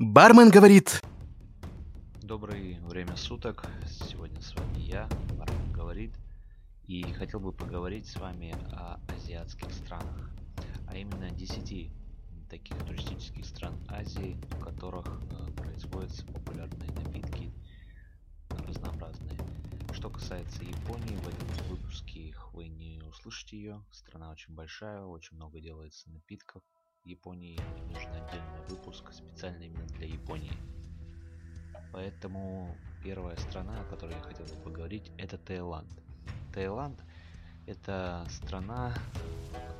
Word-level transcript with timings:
Бармен 0.00 0.50
говорит... 0.50 1.02
Доброе 2.22 2.78
время 2.82 3.16
суток. 3.16 3.66
Сегодня 4.08 4.40
с 4.40 4.54
вами 4.54 4.78
я, 4.78 5.08
Бармен 5.36 5.72
говорит. 5.72 6.14
И 6.86 7.02
хотел 7.14 7.40
бы 7.40 7.50
поговорить 7.50 8.06
с 8.06 8.14
вами 8.14 8.54
о 8.70 9.00
азиатских 9.08 9.72
странах. 9.72 10.30
А 10.86 10.96
именно 10.96 11.30
10 11.30 11.90
таких 12.48 12.76
туристических 12.86 13.44
стран 13.44 13.74
Азии, 13.88 14.38
в 14.52 14.60
которых 14.60 15.04
э, 15.08 15.50
производятся 15.56 16.24
популярные 16.26 16.92
напитки 16.92 17.52
разнообразные. 18.68 19.36
Что 19.92 20.10
касается 20.10 20.62
Японии, 20.62 21.16
в 21.16 21.26
этом 21.26 21.48
выпуске 21.70 22.36
вы 22.52 22.68
не 22.68 23.02
услышите 23.02 23.56
ее. 23.56 23.84
Страна 23.90 24.30
очень 24.30 24.54
большая, 24.54 25.02
очень 25.02 25.34
много 25.34 25.58
делается 25.58 26.08
напитков. 26.08 26.62
Японии 27.04 27.58
нужен 27.86 28.10
отдельный 28.10 28.66
выпуск 28.68 29.12
специально 29.12 29.62
именно 29.62 29.86
для 29.88 30.06
Японии. 30.06 30.52
Поэтому 31.92 32.76
первая 33.02 33.36
страна, 33.36 33.80
о 33.80 33.84
которой 33.84 34.14
я 34.14 34.20
хотел 34.20 34.46
бы 34.46 34.62
поговорить, 34.62 35.10
это 35.16 35.38
Таиланд. 35.38 35.88
Таиланд 36.52 37.00
это 37.66 38.26
страна, 38.30 38.94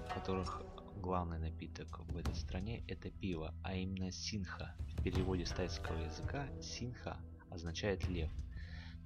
в 0.09 0.15
которых 0.15 0.63
главный 1.01 1.39
напиток 1.39 2.01
в 2.01 2.17
этой 2.17 2.35
стране 2.35 2.83
это 2.89 3.11
пиво, 3.11 3.55
а 3.63 3.75
именно 3.75 4.11
синха. 4.11 4.75
В 4.97 5.03
переводе 5.03 5.47
с 5.47 5.51
тайского 5.51 5.99
языка 5.99 6.47
синха 6.61 7.17
означает 7.51 8.07
лев. 8.09 8.31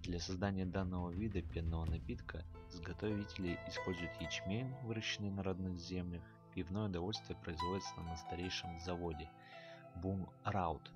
Для 0.03 0.19
создания 0.19 0.67
данного 0.67 1.11
вида 1.11 1.43
пенного 1.43 1.85
напитка 1.85 2.45
изготовители 2.73 3.59
используют 3.69 4.11
ячмень, 4.21 4.75
выращенный 4.83 5.31
на 5.31 5.45
родных 5.45 5.79
землях, 5.79 6.23
Пивное 6.55 6.87
удовольствие 6.87 7.39
производится 7.43 7.99
на 8.01 8.17
старейшем 8.17 8.79
заводе 8.81 9.29
Boom 9.97 10.29
Раут. 10.45 10.91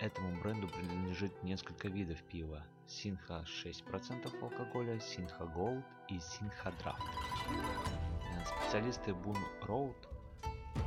Этому 0.00 0.40
бренду 0.40 0.68
принадлежит 0.68 1.42
несколько 1.42 1.88
видов 1.88 2.22
пива. 2.24 2.62
Синха 2.86 3.44
6% 3.46 4.42
алкоголя, 4.42 5.00
Синха 5.00 5.44
Gold 5.44 5.82
и 6.08 6.20
Синха 6.20 6.68
Draft. 6.80 7.02
Э, 7.50 8.44
специалисты 8.44 9.12
Boom 9.12 9.38
Road 9.62 9.96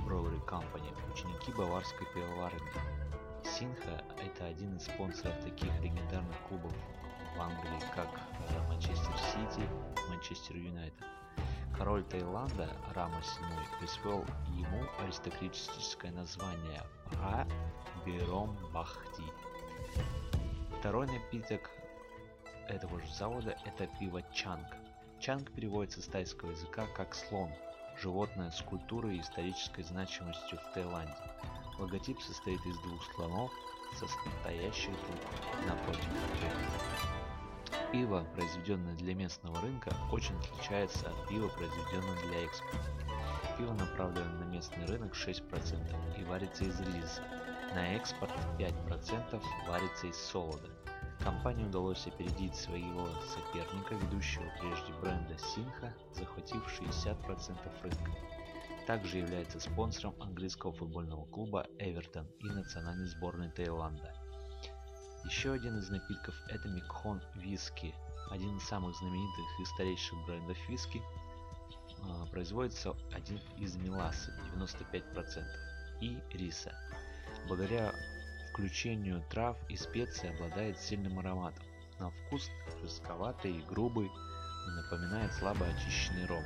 Brewery 0.06 0.46
Company– 0.46 0.94
ученики 1.14 1.52
баварской 1.52 2.08
пивоварни. 2.14 2.62
Синха– 3.44 4.04
это 4.26 4.46
один 4.46 4.78
из 4.78 4.84
спонсоров 4.84 5.38
таких 5.44 5.74
легендарных 5.82 6.38
клубов 6.48 6.74
в 7.36 7.42
Англии, 7.42 7.82
как 7.96 8.10
э, 8.50 8.68
Манчестер 8.68 9.18
Сити, 9.18 9.68
Манчестер 10.10 10.56
Юнайтед. 10.56 11.17
Король 11.78 12.04
Таиланда 12.06 12.76
Рама 12.96 13.20
VII 13.20 13.80
присвоил 13.80 14.26
ему 14.56 14.84
аристократическое 15.00 16.12
название 16.12 16.82
Ра 17.22 17.48
Биром 18.04 18.58
Бахти. 18.74 19.24
Второй 20.80 21.06
напиток 21.06 21.70
этого 22.68 23.00
же 23.00 23.14
завода 23.14 23.56
это 23.66 23.88
пиво 24.00 24.24
Чанг. 24.34 24.66
Чанг 25.20 25.52
переводится 25.52 26.02
с 26.02 26.06
тайского 26.06 26.52
языка 26.52 26.88
как 26.96 27.14
слон, 27.14 27.52
животное 28.02 28.50
с 28.50 28.62
культурой 28.62 29.18
и 29.18 29.22
исторической 29.22 29.84
значимостью 29.84 30.58
в 30.58 30.74
Таиланде. 30.74 31.14
Логотип 31.78 32.20
состоит 32.22 32.64
из 32.66 32.78
двух 32.80 33.04
слонов, 33.14 33.52
состоящих 33.96 34.92
друг 34.92 35.68
напротив 35.68 36.10
друга. 36.10 37.17
Пиво, 37.92 38.28
произведенное 38.36 38.96
для 38.96 39.16
местного 39.16 39.62
рынка, 39.62 39.96
очень 40.12 40.36
отличается 40.36 41.10
от 41.10 41.30
пива, 41.30 41.48
произведенного 41.48 42.18
для 42.28 42.44
экспорта. 42.44 42.92
Пиво 43.58 43.74
направлено 43.74 44.34
на 44.40 44.44
местный 44.44 44.86
рынок 44.88 45.14
6% 45.16 46.20
и 46.20 46.24
варится 46.26 46.66
из 46.66 46.80
риса. 46.82 47.24
На 47.74 47.96
экспорт 47.96 48.34
5% 48.60 49.42
варится 49.70 50.08
из 50.08 50.18
солода. 50.18 50.70
Компании 51.22 51.66
удалось 51.66 52.06
опередить 52.08 52.56
своего 52.56 53.08
соперника, 53.22 53.96
ведущего 53.96 54.52
прежде 54.60 54.92
бренда 55.02 55.38
Синха, 55.38 55.94
захватив 56.14 56.62
60% 56.82 57.82
рынка. 57.84 58.12
Также 58.86 59.20
является 59.20 59.62
спонсором 59.62 60.14
английского 60.22 60.74
футбольного 60.74 61.26
клуба 61.26 61.66
Эвертон 61.80 62.28
и 62.40 62.48
национальной 62.48 63.08
сборной 63.08 63.50
Таиланда– 63.50 64.14
еще 65.26 65.52
один 65.54 65.78
из 65.78 65.90
напитков 65.90 66.36
это 66.48 66.68
Микхон 66.68 67.22
виски, 67.36 67.94
один 68.30 68.58
из 68.58 68.64
самых 68.64 68.96
знаменитых 68.96 69.60
и 69.60 69.66
старейших 69.66 70.26
брендов 70.26 70.58
виски. 70.70 71.02
А, 72.04 72.26
производится 72.28 72.94
один 73.14 73.40
из 73.58 73.76
меласы 73.76 74.32
95% 74.56 75.44
и 76.02 76.18
риса. 76.32 76.74
Благодаря 77.48 77.94
включению 78.52 79.24
трав 79.30 79.58
и 79.70 79.76
специй 79.76 80.30
обладает 80.30 80.80
сильным 80.80 81.20
ароматом. 81.20 81.64
На 82.00 82.10
вкус 82.12 82.50
жестковатый 82.82 83.58
и 83.58 83.62
грубый 83.64 84.08
и 84.08 84.70
напоминает 84.70 85.34
слабо 85.34 85.66
очищенный 85.66 86.26
ром. 86.26 86.44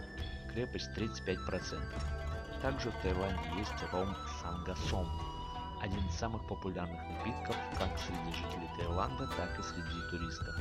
Крепость 0.53 0.89
35%. 0.95 2.61
Также 2.61 2.91
в 2.91 3.01
Таиланде 3.01 3.49
есть 3.57 3.91
ром 3.91 4.15
Сангасом, 4.41 5.07
один 5.81 6.05
из 6.05 6.15
самых 6.15 6.47
популярных 6.47 7.01
напитков 7.09 7.55
как 7.77 7.89
среди 7.97 8.35
жителей 8.37 8.69
Таиланда, 8.77 9.27
так 9.35 9.59
и 9.59 9.63
среди 9.63 10.09
туристов. 10.09 10.55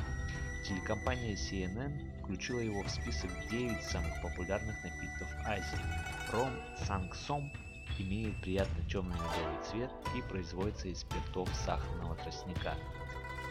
Телекомпания 0.67 1.35
CNN 1.35 2.23
включила 2.23 2.61
его 2.61 2.83
в 2.83 2.91
список 2.91 3.31
9 3.51 3.83
самых 3.83 4.23
популярных 4.23 4.77
напитков 4.83 5.29
Азии. 5.47 6.33
Ром 6.33 6.51
Сангсом 6.87 7.53
имеет 7.99 8.41
приятно 8.41 8.83
темный 8.89 9.17
медовый 9.17 9.65
цвет 9.71 9.91
и 10.17 10.23
производится 10.23 10.89
из 10.89 11.01
спиртов 11.01 11.49
сахарного 11.55 12.15
тростника. 12.17 12.75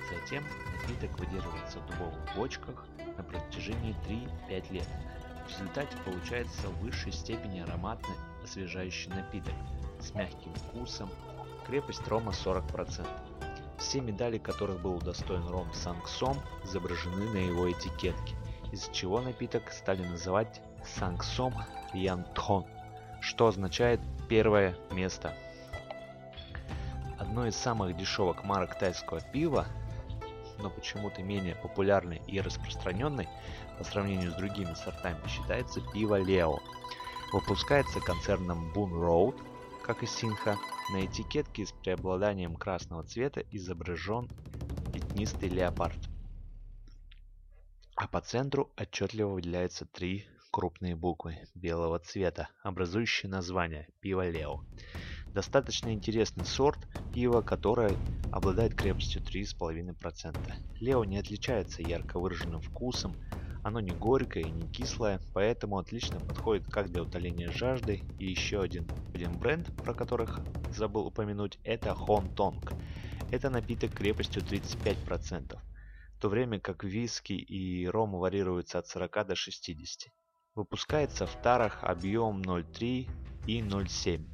Затем 0.10 0.44
напиток 0.82 1.20
выдерживается 1.20 1.80
в 1.80 1.88
дубовых 1.88 2.36
бочках 2.36 2.86
на 3.18 3.24
протяжении 3.24 3.96
3-5 4.50 4.74
лет. 4.74 4.88
В 5.46 5.52
результате 5.52 5.96
получается 6.06 6.68
в 6.68 6.80
высшей 6.80 7.12
степени 7.12 7.60
ароматный 7.60 8.16
освежающий 8.44 9.10
напиток 9.10 9.54
с 10.00 10.14
мягким 10.14 10.54
вкусом, 10.56 11.10
Крепость 11.70 12.08
Рома 12.08 12.32
40%. 12.32 13.08
Все 13.78 14.02
медали, 14.02 14.40
которых 14.40 14.82
был 14.82 14.96
удостоен 14.96 15.48
Ром 15.48 15.72
Сангсом, 15.72 16.36
изображены 16.64 17.32
на 17.32 17.38
его 17.38 17.72
этикетке, 17.72 18.36
из 18.72 18.90
чего 18.92 19.22
напиток 19.22 19.72
стали 19.72 20.04
называть 20.04 20.62
Сангсом 20.84 21.54
Янтхон, 21.94 22.66
что 23.22 23.46
означает 23.46 24.00
«первое 24.28 24.76
место». 24.90 25.36
Одной 27.20 27.50
из 27.50 27.56
самых 27.56 27.96
дешевых 27.96 28.44
марок 28.44 28.80
тайского 28.80 29.22
пива, 29.22 29.68
но 30.58 30.72
почему-то 30.72 31.22
менее 31.22 31.54
популярной 31.54 32.20
и 32.26 32.42
распространенной 32.42 33.30
по 33.78 33.84
сравнению 33.84 34.32
с 34.32 34.36
другими 34.36 34.74
сортами, 34.74 35.20
считается 35.28 35.82
пиво 35.94 36.16
Лео. 36.16 36.58
Выпускается 37.32 38.00
концерном 38.00 38.74
Boon 38.74 38.90
Road 38.90 39.49
как 39.90 40.04
и 40.04 40.06
синха, 40.06 40.56
на 40.94 41.04
этикетке 41.04 41.66
с 41.66 41.72
преобладанием 41.72 42.56
красного 42.56 43.04
цвета 43.04 43.44
изображен 43.50 44.30
пятнистый 44.94 45.50
леопард. 45.50 45.98
А 47.96 48.08
по 48.08 48.22
центру 48.22 48.72
отчетливо 48.78 49.30
выделяются 49.30 49.88
три 49.88 50.28
крупные 50.52 50.96
буквы 50.96 51.40
белого 51.56 51.98
цвета, 51.98 52.50
образующие 52.62 53.32
название 53.32 53.88
пиво 54.00 54.30
Лео. 54.30 54.62
Достаточно 55.34 55.92
интересный 55.92 56.46
сорт 56.46 56.88
пива, 57.12 57.42
которое 57.42 57.90
обладает 58.32 58.76
крепостью 58.76 59.24
3,5%. 59.24 60.38
Лео 60.82 61.04
не 61.04 61.18
отличается 61.18 61.82
ярко 61.82 62.20
выраженным 62.20 62.62
вкусом, 62.62 63.16
оно 63.64 63.80
не 63.80 63.92
горькое 63.92 64.46
и 64.46 64.52
не 64.52 64.68
кислое, 64.68 65.20
поэтому 65.34 65.78
отлично 65.78 66.20
подходит 66.20 66.68
как 66.68 66.92
для 66.92 67.04
утоления 67.04 67.52
жажды. 67.52 68.02
И 68.18 68.26
еще 68.26 68.62
один, 68.62 68.88
один 69.14 69.38
бренд, 69.38 69.68
про 69.84 69.94
которых 69.94 70.40
забыл 70.76 71.08
упомянуть, 71.08 71.60
это 71.64 71.94
Хонтонг. 71.94 72.72
Это 73.32 73.50
напиток 73.50 73.94
крепостью 73.94 74.42
35%, 74.42 75.60
в 76.16 76.20
то 76.20 76.30
время 76.30 76.60
как 76.60 76.84
виски 76.84 77.34
и 77.34 77.88
ром 77.88 78.12
варьируются 78.12 78.80
от 78.80 78.88
40 78.88 79.28
до 79.28 79.36
60. 79.36 80.12
Выпускается 80.56 81.28
в 81.28 81.42
тарах 81.42 81.84
объем 81.84 82.42
0,3 82.42 83.10
и 83.46 83.62
0,7. 83.62 84.26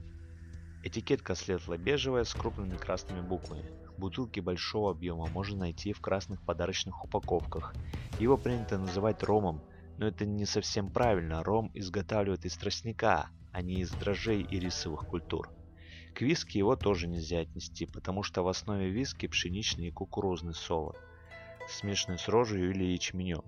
Этикетка 0.83 1.35
светло-бежевая 1.35 2.23
с 2.23 2.33
крупными 2.33 2.77
красными 2.77 3.21
буквами. 3.21 3.84
Бутылки 3.97 4.39
большого 4.39 4.91
объема 4.91 5.27
можно 5.27 5.57
найти 5.57 5.93
в 5.93 6.01
красных 6.01 6.41
подарочных 6.41 7.03
упаковках. 7.05 7.73
Его 8.19 8.37
принято 8.37 8.77
называть 8.77 9.23
ромом, 9.23 9.61
но 9.97 10.07
это 10.07 10.25
не 10.25 10.45
совсем 10.45 10.89
правильно. 10.89 11.43
Ром 11.43 11.71
изготавливают 11.73 12.45
из 12.45 12.55
тростника, 12.57 13.29
а 13.51 13.61
не 13.61 13.75
из 13.75 13.91
дрожжей 13.91 14.41
и 14.41 14.59
рисовых 14.59 15.07
культур. 15.07 15.49
К 16.13 16.21
виски 16.21 16.57
его 16.57 16.75
тоже 16.75 17.07
нельзя 17.07 17.39
отнести, 17.39 17.85
потому 17.85 18.23
что 18.23 18.43
в 18.43 18.47
основе 18.47 18.89
виски 18.89 19.27
пшеничный 19.27 19.87
и 19.87 19.91
кукурузный 19.91 20.53
солод, 20.53 20.97
смешанный 21.69 22.17
с 22.17 22.27
рожью 22.27 22.71
или 22.71 22.83
ячменем. 22.83 23.43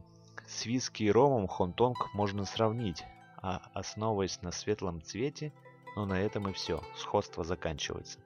С 0.48 0.66
виски 0.66 1.04
и 1.04 1.12
ромом 1.12 1.48
хонтонг 1.48 2.14
можно 2.14 2.46
сравнить, 2.46 3.04
а 3.38 3.62
основываясь 3.74 4.42
на 4.42 4.52
светлом 4.52 5.02
цвете, 5.02 5.54
но 5.96 6.06
на 6.06 6.20
этом 6.20 6.50
и 6.50 6.54
все, 6.54 6.82
сходство 6.96 7.44
заканчивается. 7.44 8.20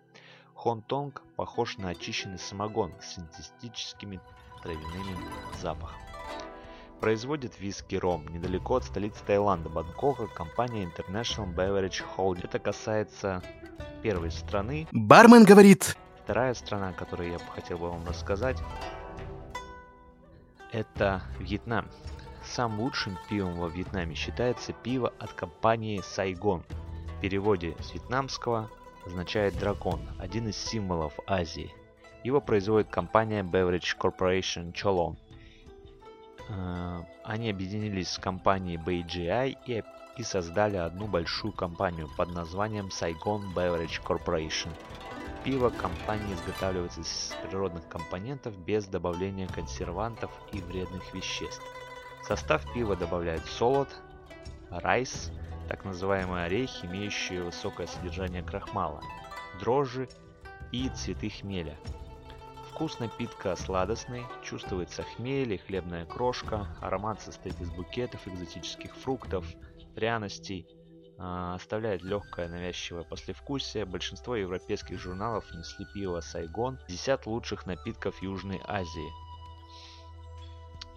Хонтонг 0.61 1.23
похож 1.37 1.79
на 1.79 1.89
очищенный 1.89 2.37
самогон 2.37 2.93
с 3.01 3.15
синтетическими 3.15 4.19
травяными 4.61 5.17
запахом. 5.59 5.99
Производит 6.99 7.59
виски 7.59 7.95
ром 7.95 8.27
недалеко 8.27 8.75
от 8.75 8.83
столицы 8.83 9.23
Таиланда, 9.25 9.69
Бангкока, 9.69 10.27
компания 10.27 10.83
International 10.83 11.51
Beverage 11.51 12.03
Holding. 12.15 12.41
Это 12.43 12.59
касается 12.59 13.41
первой 14.03 14.29
страны. 14.29 14.87
Бармен 14.91 15.45
говорит. 15.45 15.97
Вторая 16.23 16.53
страна, 16.53 16.89
о 16.89 16.93
которой 16.93 17.31
я 17.31 17.39
хотел 17.39 17.79
бы 17.79 17.89
вам 17.89 18.05
рассказать, 18.05 18.61
это 20.71 21.23
Вьетнам. 21.39 21.87
Самым 22.45 22.81
лучшим 22.81 23.17
пивом 23.27 23.55
во 23.55 23.67
Вьетнаме 23.67 24.13
считается 24.13 24.73
пиво 24.73 25.11
от 25.17 25.33
компании 25.33 26.01
Сайгон. 26.01 26.63
В 27.17 27.19
переводе 27.19 27.75
с 27.79 27.95
вьетнамского 27.95 28.69
означает 29.05 29.57
дракон, 29.57 30.01
один 30.19 30.47
из 30.47 30.57
символов 30.57 31.19
Азии. 31.27 31.73
Его 32.23 32.39
производит 32.39 32.89
компания 32.89 33.43
Beverage 33.43 33.97
Corporation 33.99 34.73
Cholon. 34.73 35.17
Э, 36.49 37.01
они 37.23 37.49
объединились 37.49 38.11
с 38.11 38.19
компанией 38.19 38.77
BGI 38.77 39.83
и, 40.17 40.23
создали 40.23 40.77
одну 40.77 41.07
большую 41.07 41.51
компанию 41.51 42.07
под 42.15 42.29
названием 42.29 42.89
Saigon 42.89 43.41
Beverage 43.55 44.03
Corporation. 44.05 44.69
Пиво 45.43 45.71
компании 45.71 46.35
изготавливается 46.35 47.01
из 47.01 47.35
природных 47.41 47.87
компонентов 47.87 48.55
без 48.59 48.85
добавления 48.85 49.47
консервантов 49.47 50.29
и 50.51 50.59
вредных 50.59 51.11
веществ. 51.15 51.63
В 52.21 52.27
состав 52.27 52.71
пива 52.71 52.95
добавляют 52.95 53.43
солод, 53.45 53.89
райс, 54.69 55.31
так 55.71 55.85
называемые 55.85 56.47
орехи, 56.47 56.85
имеющие 56.85 57.43
высокое 57.43 57.87
содержание 57.87 58.43
крахмала, 58.43 59.01
дрожжи 59.57 60.09
и 60.73 60.89
цветы 60.89 61.29
хмеля. 61.29 61.77
Вкус 62.69 62.99
напитка 62.99 63.55
сладостный, 63.55 64.25
чувствуется 64.43 65.03
хмель 65.03 65.53
и 65.53 65.57
хлебная 65.57 66.05
крошка, 66.05 66.67
аромат 66.81 67.21
состоит 67.21 67.57
из 67.61 67.69
букетов 67.69 68.27
экзотических 68.27 68.93
фруктов, 68.97 69.45
пряностей, 69.95 70.67
э, 71.17 71.53
оставляет 71.55 72.01
легкое 72.01 72.49
навязчивое 72.49 73.03
послевкусие. 73.03 73.85
Большинство 73.85 74.35
европейских 74.35 74.99
журналов 74.99 75.45
несли 75.53 75.85
пиво 75.93 76.19
Сайгон, 76.19 76.79
10 76.89 77.25
лучших 77.27 77.65
напитков 77.65 78.21
Южной 78.21 78.59
Азии. 78.65 79.09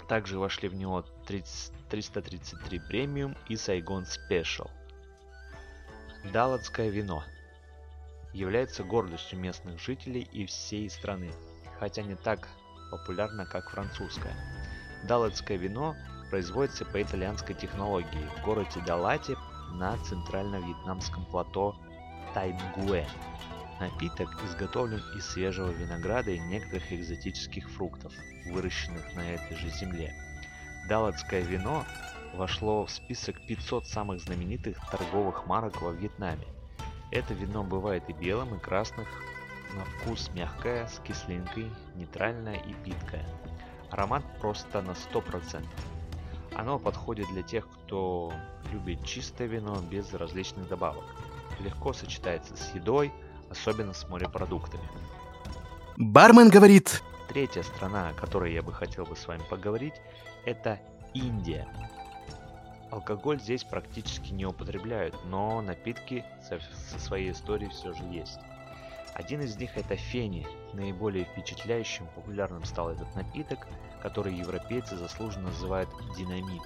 Также 0.08 0.40
вошли 0.40 0.68
в 0.68 0.74
него 0.74 1.02
30, 1.28 1.72
333 1.94 2.80
премиум 2.80 3.36
и 3.48 3.54
Сайгон 3.54 4.04
Спешл. 4.04 4.66
Далатское 6.32 6.88
вино 6.88 7.22
является 8.32 8.82
гордостью 8.82 9.38
местных 9.38 9.80
жителей 9.80 10.28
и 10.32 10.44
всей 10.44 10.90
страны, 10.90 11.30
хотя 11.78 12.02
не 12.02 12.16
так 12.16 12.48
популярно, 12.90 13.46
как 13.46 13.70
французское. 13.70 14.34
Далатское 15.04 15.56
вино 15.56 15.94
производится 16.30 16.84
по 16.84 17.00
итальянской 17.00 17.54
технологии 17.54 18.28
в 18.38 18.44
городе 18.44 18.80
Далате 18.84 19.36
на 19.70 19.96
центрально-вьетнамском 19.98 21.24
плато 21.26 21.76
Тайнгуэ. 22.34 23.06
Напиток 23.78 24.42
изготовлен 24.42 25.02
из 25.16 25.26
свежего 25.26 25.70
винограда 25.70 26.32
и 26.32 26.40
некоторых 26.40 26.92
экзотических 26.92 27.70
фруктов, 27.70 28.12
выращенных 28.46 29.14
на 29.14 29.20
этой 29.20 29.56
же 29.56 29.68
земле. 29.68 30.23
Далатское 30.88 31.40
вино 31.40 31.84
вошло 32.34 32.84
в 32.84 32.90
список 32.90 33.36
500 33.46 33.86
самых 33.86 34.20
знаменитых 34.20 34.78
торговых 34.90 35.46
марок 35.46 35.80
во 35.80 35.92
Вьетнаме. 35.92 36.46
Это 37.10 37.32
вино 37.32 37.62
бывает 37.64 38.02
и 38.08 38.12
белым, 38.12 38.54
и 38.54 38.58
красных, 38.58 39.08
на 39.74 39.84
вкус 39.84 40.30
мягкое, 40.34 40.86
с 40.86 40.98
кислинкой, 41.00 41.70
нейтральное 41.94 42.56
и 42.56 42.74
питкое. 42.84 43.24
Аромат 43.90 44.22
просто 44.40 44.82
на 44.82 44.90
100%. 44.90 45.64
Оно 46.54 46.78
подходит 46.78 47.28
для 47.28 47.42
тех, 47.42 47.66
кто 47.68 48.32
любит 48.70 49.04
чистое 49.04 49.48
вино 49.48 49.80
без 49.90 50.12
различных 50.12 50.68
добавок. 50.68 51.04
Легко 51.60 51.92
сочетается 51.92 52.56
с 52.56 52.74
едой, 52.74 53.12
особенно 53.50 53.94
с 53.94 54.08
морепродуктами. 54.08 54.84
Бармен 55.96 56.50
говорит. 56.50 57.02
Третья 57.28 57.62
страна, 57.62 58.10
о 58.10 58.12
которой 58.12 58.52
я 58.52 58.62
бы 58.62 58.72
хотел 58.72 59.06
бы 59.06 59.16
с 59.16 59.26
вами 59.26 59.42
поговорить, 59.48 59.94
это 60.46 60.80
Индия. 61.14 61.68
Алкоголь 62.90 63.40
здесь 63.40 63.64
практически 63.64 64.32
не 64.32 64.46
употребляют, 64.46 65.16
но 65.24 65.60
напитки 65.60 66.24
со, 66.42 66.60
со 66.60 66.98
своей 66.98 67.32
историей 67.32 67.70
все 67.70 67.92
же 67.92 68.04
есть. 68.04 68.38
Один 69.14 69.40
из 69.42 69.56
них 69.56 69.76
это 69.76 69.96
фени. 69.96 70.46
Наиболее 70.72 71.24
впечатляющим 71.24 72.06
популярным 72.14 72.64
стал 72.64 72.90
этот 72.90 73.14
напиток, 73.14 73.66
который 74.02 74.34
европейцы 74.34 74.96
заслуженно 74.96 75.48
называют 75.48 75.88
динамит. 76.16 76.62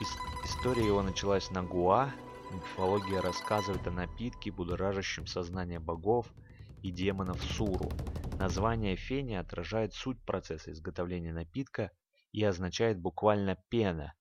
Ис- 0.00 0.44
история 0.44 0.86
его 0.86 1.02
началась 1.02 1.50
на 1.50 1.62
Гуа. 1.62 2.10
Мифология 2.50 3.20
рассказывает 3.20 3.86
о 3.86 3.90
напитке, 3.90 4.52
будоражащем 4.52 5.26
сознание 5.26 5.80
богов 5.80 6.34
и 6.82 6.90
демонов 6.90 7.42
Суру. 7.42 7.96
Название 8.38 8.96
фени 8.96 9.34
отражает 9.34 9.94
суть 9.94 10.20
процесса 10.24 10.70
изготовления 10.70 11.32
напитка 11.32 11.90
и 12.34 12.44
означает 12.44 13.00
буквально 13.00 13.56
пена, 13.70 14.12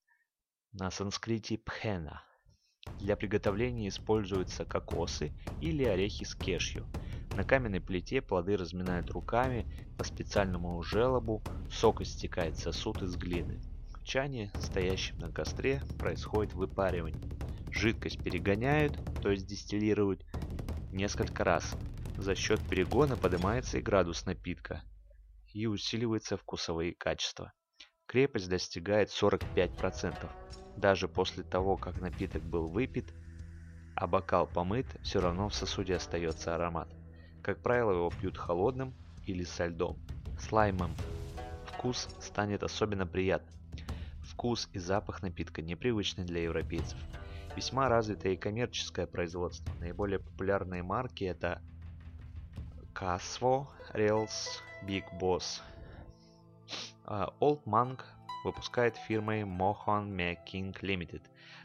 на 0.71 0.89
санскрите 0.89 1.57
пхена. 1.57 2.23
Для 2.99 3.17
приготовления 3.17 3.89
используются 3.89 4.63
кокосы 4.63 5.33
или 5.59 5.83
орехи 5.83 6.23
с 6.23 6.33
кешью– 6.33 6.87
на 7.33 7.43
каменной 7.43 7.81
плите 7.81 8.21
плоды 8.21 8.55
разминают 8.57 9.09
руками 9.09 9.65
по 9.97 10.03
специальному 10.03 10.81
желобу, 10.83 11.43
сок 11.67 12.01
истекает 12.01 12.55
в 12.55 12.61
сосуд 12.61 13.01
из 13.01 13.15
глины. 13.15 13.59
В 13.99 14.03
чане, 14.03 14.53
стоящем 14.59 15.17
на 15.17 15.31
костре, 15.31 15.81
происходит 15.97 16.53
выпаривание. 16.53 17.31
Жидкость 17.71 18.21
перегоняют, 18.21 18.99
то 19.19 19.31
есть 19.31 19.47
дистиллируют, 19.47 20.23
несколько 20.91 21.43
раз. 21.43 21.75
За 22.17 22.35
счет 22.35 22.61
перегона 22.69 23.17
поднимается 23.17 23.79
и 23.79 23.81
градус 23.81 24.27
напитка 24.27 24.83
и 25.53 25.65
усиливаются 25.65 26.37
вкусовые 26.37 26.93
качества. 26.93 27.51
Крепость 28.13 28.47
достигает 28.47 29.09
45%. 29.09 30.29
Даже 30.77 31.07
после 31.07 31.41
того, 31.41 31.77
как 31.77 31.99
напиток 31.99 32.43
был 32.43 32.67
выпит, 32.67 33.11
а 33.95 34.05
бокал 34.05 34.45
помыт, 34.45 34.85
все 35.01 35.19
равно 35.19 35.49
в 35.49 35.55
сосуде 35.55 35.95
остается 35.95 36.53
аромат. 36.53 36.87
Как 37.41 37.63
правило, 37.63 37.91
его 37.91 38.11
пьют 38.11 38.37
холодным 38.37 38.93
или 39.25 39.43
со 39.43 39.65
льдом. 39.65 39.97
Лаймом 40.51 40.91
вкус 41.65 42.07
станет 42.19 42.61
особенно 42.61 43.07
приятным. 43.07 43.55
Вкус 44.21 44.69
и 44.73 44.77
запах 44.77 45.23
напитка 45.23 45.63
непривычны 45.63 46.23
для 46.23 46.43
европейцев. 46.43 46.99
Весьма 47.55 47.89
развитое 47.89 48.33
и 48.33 48.37
коммерческое 48.37 49.07
производство. 49.07 49.73
Наиболее 49.79 50.19
популярные 50.19 50.83
марки 50.83 51.23
это 51.23 51.63
Casvo, 52.93 53.69
Rails, 53.91 54.61
Big 54.85 55.05
Boss. 55.19 55.63
А 57.05 57.33
Old 57.41 57.63
Monk 57.65 58.01
выпускает 58.43 58.95
фирмой 58.95 59.41
Mohan 59.41 60.09
Making 60.09 60.73
Limited. 60.81 61.21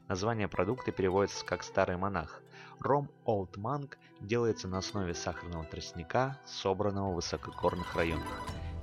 Название 0.09 0.49
продукта 0.49 0.91
переводится 0.91 1.45
как 1.45 1.63
«старый 1.63 1.97
монах». 1.97 2.43
Ром 2.81 3.09
Old 3.25 3.53
Monk 3.57 3.97
делается 4.21 4.69
на 4.69 4.79
основе 4.79 5.15
сахарного 5.15 5.65
тростника, 5.65 6.39
собранного 6.45 7.13
в 7.13 7.17
высокогорных 7.17 7.95
районах. 7.95 8.27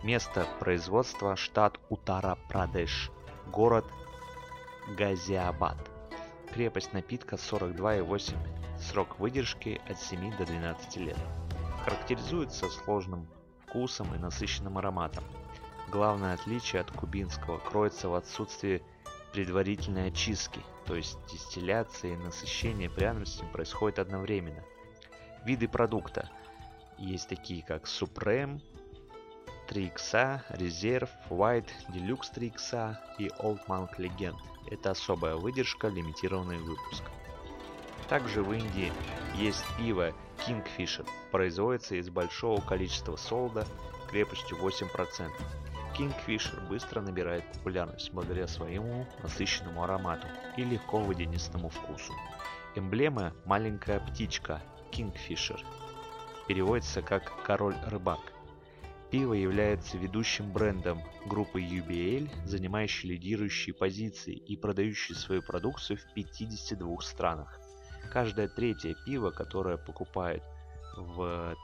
Место 0.03 0.45
производства– 0.59 1.35
штат 1.37 1.79
Утара-Прадеш, 1.89 3.11
город 3.51 3.85
Газиабад. 4.97 5.77
Крепость 6.53 6.93
напитка 6.93 7.35
42,8, 7.35 8.77
срок 8.77 9.19
выдержки 9.19 9.81
от 9.89 9.97
7 9.97 10.37
до 10.37 10.45
12 10.45 10.97
лет. 10.97 11.17
Характеризуется 11.83 12.69
сложным 12.69 13.27
вкусом 13.65 14.13
и 14.15 14.17
насыщенным 14.17 14.77
ароматом. 14.77 15.23
Главное 15.95 16.33
отличие 16.33 16.81
от 16.81 16.91
кубинского 16.91 17.57
кроется 17.57 18.09
в 18.09 18.15
отсутствии 18.15 18.83
предварительной 19.31 20.09
очистки, 20.09 20.59
то 20.85 20.93
есть 20.93 21.17
дистилляция 21.31 22.15
и 22.15 22.17
насыщение 22.17 22.89
пряностями 22.89 23.49
происходит 23.49 23.99
одновременно. 23.99 24.61
Виды 25.45 25.69
продукта 25.69 26.29
есть 26.97 27.29
такие 27.29 27.63
как 27.63 27.85
Supreme, 27.85 28.61
3 29.69 29.85
икса, 29.85 30.43
Reserve, 30.49 31.09
White, 31.29 31.69
Deluxe 31.87 32.33
3 32.33 32.47
икса 32.47 32.99
и 33.17 33.27
Old 33.39 33.65
Monk 33.69 33.97
Legend. 33.97 34.35
Это 34.69 34.91
особая 34.91 35.37
выдержка, 35.37 35.87
лимитированный 35.87 36.57
выпуск. 36.57 37.03
Также 38.09 38.43
в 38.43 38.51
Индии 38.51 38.91
есть 39.35 39.63
пиво 39.77 40.11
Kingfisher. 40.45 41.07
Производится 41.31 41.95
из 41.95 42.09
большого 42.09 42.59
количества 42.59 43.15
солода 43.15 43.65
крепостью 44.09 44.57
8%. 44.57 45.31
Kingfisher 45.97 46.67
быстро 46.67 46.99
набирает 46.99 47.45
популярность 47.53 48.11
благодаря 48.11 48.47
своему 48.47 49.07
насыщенному 49.23 49.81
аромату 49.81 50.27
и 50.57 50.63
легко 50.63 50.99
водянистому 50.99 51.69
вкусу. 51.69 52.13
Эмблема– 52.75 53.33
маленькая 53.45 54.01
птичка 54.01 54.61
Kingfisher. 54.91 55.59
переводится 56.49 57.01
как 57.01 57.31
«король-рыбак». 57.43 58.19
Пиво 59.09 59.33
является 59.33 59.97
ведущим 59.97 60.51
брендом 60.51 61.01
группы 61.25 61.61
UBL, 61.61 62.29
занимающей 62.45 63.11
лидирующие 63.11 63.73
позиции 63.73 64.33
и 64.33 64.57
продающей 64.57 65.15
свою 65.15 65.41
продукцию 65.41 65.97
в 65.97 66.13
52 66.13 67.01
странах. 67.03 67.57
Каждое 68.11 68.49
третье 68.49 68.95
пиво, 69.05 69.31
которое 69.31 69.77
покупают 69.77 70.43
в 70.97 71.55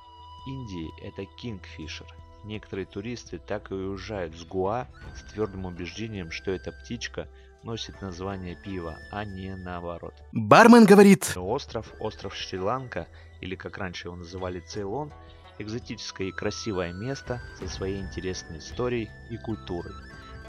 Индии, 0.47 0.89
это 1.05 1.23
Kingfisher. 1.43 2.07
Некоторые 2.43 2.85
туристы 2.85 3.39
так 3.39 3.71
и 3.71 3.75
уезжают 3.75 4.35
с 4.35 4.43
Гуа 4.43 4.87
с 5.15 5.31
твердым 5.31 5.65
убеждением, 5.65 6.31
что 6.31 6.51
эта 6.51 6.71
птичка 6.71 7.27
носит 7.63 8.01
название 8.01 8.55
пива, 8.55 8.97
а 9.11 9.23
не 9.25 9.55
наоборот. 9.55 10.15
Бармен 10.31 10.85
говорит. 10.85 11.33
Остров, 11.35 11.93
остров 11.99 12.35
Шри-Ланка, 12.35 13.07
или 13.41 13.55
как 13.55 13.77
раньше 13.77 14.07
его 14.07 14.15
называли 14.15 14.59
Цейлон, 14.59 15.13
экзотическое 15.59 16.29
и 16.29 16.31
красивое 16.31 16.93
место 16.93 17.41
со 17.59 17.67
своей 17.67 18.01
интересной 18.01 18.57
историей 18.57 19.09
и 19.29 19.37
культурой. 19.37 19.93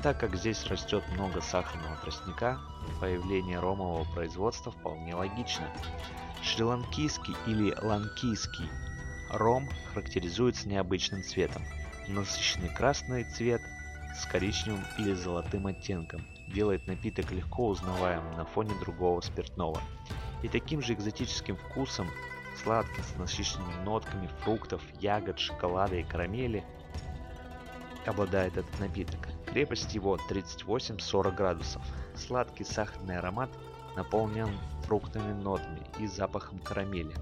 Так 0.02 0.18
как 0.18 0.34
здесь 0.34 0.66
растет 0.66 1.04
много 1.12 1.40
сахарного 1.40 1.96
тростника, 1.96 2.58
появление 3.00 3.60
ромового 3.60 4.04
производства 4.14 4.72
вполне 4.72 5.14
логично. 5.14 5.68
Шри-ланкийский 6.42 7.36
или 7.46 7.74
ланкийский 7.80 8.68
ром 9.30 9.68
характеризуется 9.92 10.68
необычным 10.68 11.22
цветом. 11.22 11.62
Насыщенный 12.08 12.68
красный 12.68 13.24
цвет 13.24 13.62
с 14.16 14.26
коричневым 14.26 14.82
или 14.98 15.14
золотым 15.14 15.68
оттенком 15.68 16.22
делает 16.48 16.86
напиток 16.86 17.30
легко 17.30 17.68
узнаваемым 17.68 18.36
на 18.36 18.44
фоне 18.44 18.74
другого 18.80 19.20
спиртного. 19.20 19.80
И 20.42 20.48
таким 20.48 20.82
же 20.82 20.94
экзотическим 20.94 21.56
вкусом, 21.56 22.08
сладким 22.62 23.02
с 23.04 23.16
насыщенными 23.18 23.84
нотками 23.84 24.28
фруктов, 24.40 24.82
ягод, 25.00 25.38
шоколада 25.38 25.96
и 25.96 26.02
карамели, 26.02 26.64
обладает 28.04 28.56
этот 28.56 28.80
напиток. 28.80 29.28
Крепость 29.46 29.94
его 29.94 30.18
38-40 30.28 31.34
градусов. 31.34 31.82
Сладкий 32.16 32.64
сахарный 32.64 33.18
аромат 33.18 33.50
наполнен 33.96 34.48
фруктовыми 34.86 35.40
нотами 35.40 35.80
и 36.00 36.06
запахом 36.06 36.58
карамели. 36.58 37.14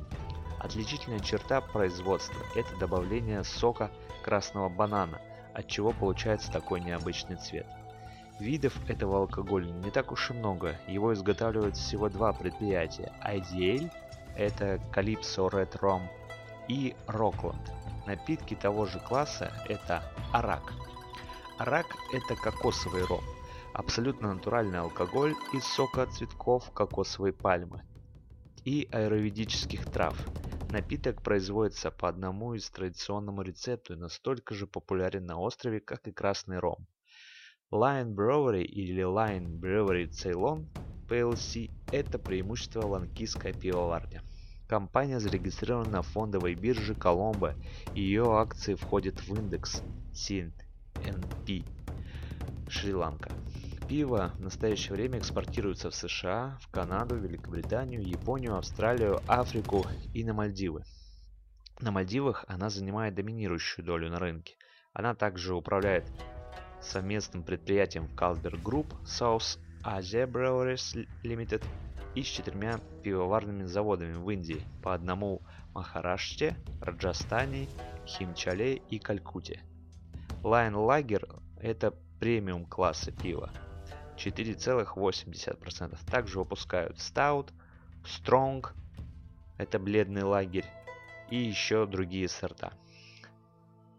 Отличительная 0.60 1.20
черта 1.20 1.62
производства– 1.62 2.44
это 2.54 2.76
добавление 2.76 3.44
сока 3.44 3.90
красного 4.22 4.68
банана, 4.68 5.18
от 5.54 5.66
чего 5.68 5.92
получается 5.92 6.52
такой 6.52 6.82
необычный 6.82 7.36
цвет. 7.36 7.66
Видов 8.38 8.74
этого 8.86 9.20
алкоголя 9.20 9.70
не 9.70 9.90
так 9.90 10.12
уж 10.12 10.30
и 10.30 10.34
много, 10.34 10.76
его 10.86 11.14
изготавливают 11.14 11.78
всего 11.78 12.10
два 12.10 12.34
предприятия– 12.34 13.10
IDL– 13.26 13.90
это 14.36 14.74
Calypso 14.92 15.50
Red 15.50 15.80
Rum 15.80 16.02
и 16.68 16.94
Rockland. 17.06 17.70
Напитки 18.06 18.54
того 18.54 18.84
же 18.84 18.98
класса– 18.98 19.50
это 19.68 20.02
арак. 20.30 20.74
Арак– 21.56 21.86
это 22.12 22.36
кокосовый 22.36 23.04
ром, 23.04 23.24
абсолютно 23.72 24.34
натуральный 24.34 24.80
алкоголь 24.80 25.34
из 25.54 25.64
сока 25.64 26.04
цветков 26.04 26.70
кокосовой 26.72 27.32
пальмы 27.32 27.82
и 28.66 28.86
аэроведических 28.92 29.86
трав. 29.86 30.28
Напиток 30.70 31.20
производится 31.22 31.90
по 31.90 32.08
одному 32.08 32.54
из 32.54 32.70
традиционному 32.70 33.42
рецепту 33.42 33.94
и 33.94 33.96
настолько 33.96 34.54
же 34.54 34.68
популярен 34.68 35.26
на 35.26 35.36
острове, 35.36 35.80
как 35.80 36.06
и 36.06 36.12
красный 36.12 36.60
ром. 36.60 36.86
Lion 37.72 38.14
Brewery 38.14 38.62
или 38.62 39.02
Lion 39.02 39.58
Brewery 39.58 40.08
Ceylon 40.10 40.66
PLC– 41.08 41.70
это 41.90 42.20
преимущество 42.20 42.86
ланкийской 42.86 43.52
пивоварни. 43.52 44.22
Компания 44.68 45.18
зарегистрирована 45.18 45.90
на 45.90 46.02
фондовой 46.02 46.54
бирже 46.54 46.94
Коломбо, 46.94 47.56
и 47.96 48.02
ее 48.02 48.32
акции 48.36 48.76
входят 48.76 49.18
в 49.26 49.34
индекс 49.34 49.82
CNP 50.12 51.64
Шри-Ланка. 52.68 53.32
Пиво 53.90 54.30
в 54.38 54.40
настоящее 54.40 54.92
время 54.92 55.18
экспортируется 55.18 55.90
в 55.90 55.96
США, 55.96 56.56
в 56.60 56.70
Канаду, 56.70 57.16
Великобританию, 57.16 58.06
Японию, 58.06 58.56
Австралию, 58.56 59.18
Африку 59.26 59.84
и 60.14 60.22
на 60.22 60.32
Мальдивы. 60.32 60.84
На 61.80 61.90
Мальдивах 61.90 62.44
она 62.46 62.70
занимает 62.70 63.16
доминирующую 63.16 63.84
долю 63.84 64.08
на 64.08 64.20
рынке. 64.20 64.54
Она 64.92 65.16
также 65.16 65.56
управляет 65.56 66.04
совместным 66.80 67.42
предприятием 67.42 68.08
Carlsberg 68.16 68.62
Group 68.62 68.86
South 69.02 69.58
Asia 69.82 70.30
Breweries 70.30 71.08
Limited 71.24 71.64
и 72.14 72.22
с 72.22 72.26
четырьмя 72.26 72.78
пивоварными 73.02 73.64
заводами 73.64 74.12
в 74.12 74.30
Индии, 74.30 74.62
по 74.84 74.94
одному 74.94 75.42
в 75.70 75.74
Махараште, 75.74 76.54
Раджастане, 76.80 77.66
Химчале 78.06 78.76
и 78.76 79.00
Калькутте. 79.00 79.64
Line 80.44 80.74
Lager– 80.74 81.42
это 81.60 81.92
премиум 82.20 82.66
класса 82.66 83.10
пива, 83.10 83.50
4,8%. 84.24 85.98
Также 86.10 86.38
выпускают 86.38 86.98
Stout, 86.98 87.50
Strong– 88.04 88.66
это 89.58 89.78
бледный 89.78 90.22
лагерь, 90.22 90.66
и 91.30 91.36
еще 91.36 91.86
другие 91.86 92.28
сорта. 92.28 92.72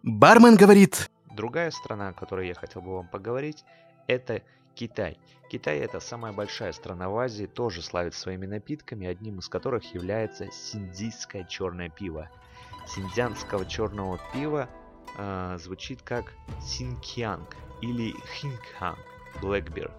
Бармен 0.03 0.55
говорит. 0.55 1.09
Другая 1.35 1.71
страна, 1.71 2.09
о 2.09 2.13
которой 2.13 2.47
я 2.47 2.55
хотел 2.55 2.81
бы 2.81 2.95
вам 2.95 3.07
поговорить, 3.07 3.63
это 4.07 4.41
Китай. 4.75 5.17
Китай 5.49 5.79
это 5.79 5.99
самая 5.99 6.33
большая 6.33 6.71
страна 6.71 7.09
в 7.09 7.17
Азии, 7.17 7.45
тоже 7.45 7.81
славит 7.81 8.15
своими 8.15 8.45
напитками, 8.45 9.07
одним 9.07 9.39
из 9.39 9.47
которых 9.47 9.93
является 9.93 10.49
синдийское 10.51 11.43
черное 11.43 11.89
пиво. 11.89 12.29
Синдианского 12.87 13.65
черного 13.65 14.19
пива 14.33 14.67
э, 15.17 15.57
звучит 15.59 16.01
как 16.01 16.33
синкьянг 16.61 17.55
или 17.81 18.15
хинкханг, 19.33 19.43
blackbeer. 19.43 19.91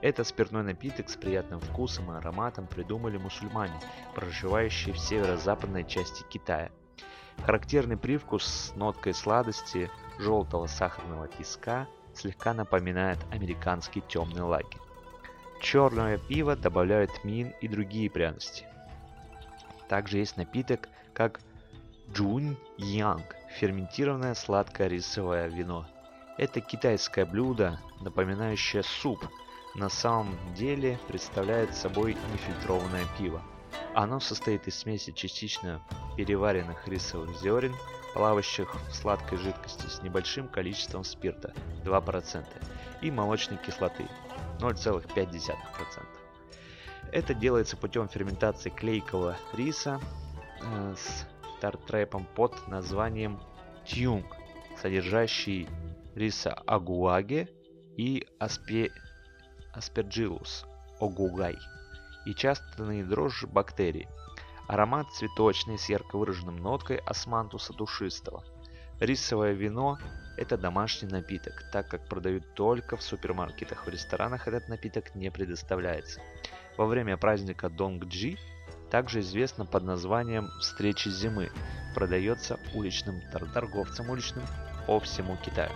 Это 0.00 0.24
спиртной 0.24 0.64
напиток 0.64 1.08
с 1.08 1.16
приятным 1.16 1.60
вкусом 1.60 2.12
и 2.12 2.16
ароматом 2.16 2.66
придумали 2.66 3.18
мусульмане, 3.18 3.78
проживающие 4.14 4.92
в 4.92 4.98
северо-западной 4.98 5.84
части 5.84 6.24
Китая. 6.28 6.70
Характерный 7.44 7.96
привкус 7.96 8.44
с 8.44 8.74
ноткой 8.74 9.14
сладости 9.14 9.90
желтого 10.18 10.66
сахарного 10.66 11.28
песка 11.28 11.86
слегка 12.14 12.52
напоминает 12.52 13.18
американский 13.30 14.02
темный 14.08 14.42
лагерь. 14.42 14.80
Черное 15.60 16.18
пиво 16.18 16.56
добавляют 16.56 17.24
мин 17.24 17.54
и 17.60 17.68
другие 17.68 18.10
пряности. 18.10 18.66
Также 19.88 20.18
есть 20.18 20.36
напиток, 20.36 20.88
как 21.14 21.40
Джун 22.12 22.56
Янг, 22.76 23.36
ферментированное 23.56 24.34
сладкое 24.34 24.88
рисовое 24.88 25.46
вино. 25.46 25.86
Это 26.42 26.60
китайское 26.60 27.24
блюдо, 27.24 27.78
напоминающее 28.00 28.82
суп, 28.82 29.24
на 29.76 29.88
самом 29.88 30.36
деле 30.56 30.98
представляет 31.06 31.72
собой 31.72 32.16
нефильтрованное 32.32 33.04
пиво. 33.16 33.40
Оно 33.94 34.18
состоит 34.18 34.66
из 34.66 34.76
смеси 34.76 35.12
частично 35.12 35.80
переваренных 36.16 36.88
рисовых 36.88 37.38
зерен, 37.38 37.72
плавающих 38.12 38.74
в 38.74 38.92
сладкой 38.92 39.38
жидкости 39.38 39.86
с 39.86 40.02
небольшим 40.02 40.48
количеством 40.48 41.04
спирта 41.04 41.54
2% 41.84 42.44
и 43.02 43.10
молочной 43.12 43.58
кислоты 43.58 44.08
0,5%. 44.58 45.56
Это 47.12 47.34
делается 47.34 47.76
путем 47.76 48.08
ферментации 48.08 48.70
клейкого 48.70 49.36
риса 49.52 50.00
э, 50.60 50.94
с 50.98 51.24
тартрепом 51.60 52.26
под 52.34 52.66
названием 52.66 53.38
тюнг, 53.84 54.26
содержащий 54.80 55.68
риса 56.14 56.52
агуаге 56.52 57.48
и 57.96 58.26
аспе... 58.38 58.90
аспергиллус 59.72 60.64
огугай 61.00 61.58
и 62.24 62.34
частные 62.34 63.04
дрожжи 63.04 63.46
бактерий. 63.46 64.08
Аромат 64.68 65.08
цветочный 65.12 65.78
с 65.78 65.88
ярко 65.88 66.16
выраженным 66.16 66.56
ноткой 66.56 66.98
османтуса 66.98 67.72
душистого. 67.72 68.44
Рисовое 69.00 69.52
вино– 69.52 69.98
это 70.36 70.56
домашний 70.56 71.08
напиток, 71.08 71.64
так 71.72 71.88
как 71.88 72.08
продают 72.08 72.54
только 72.54 72.96
в 72.96 73.02
супермаркетах. 73.02 73.86
В 73.86 73.88
ресторанах 73.90 74.46
этот 74.46 74.68
напиток 74.68 75.14
не 75.16 75.30
предоставляется. 75.30 76.20
Во 76.76 76.86
время 76.86 77.16
праздника 77.16 77.68
Донгджи, 77.68 78.38
также 78.90 79.20
известно 79.20 79.66
под 79.66 79.82
названием 79.82 80.48
«Встречи 80.60 81.08
зимы», 81.08 81.50
продается 81.94 82.58
уличным 82.74 83.20
торговцам 83.52 84.08
уличным 84.08 84.44
по 84.86 85.00
всему 85.00 85.36
Китаю. 85.44 85.72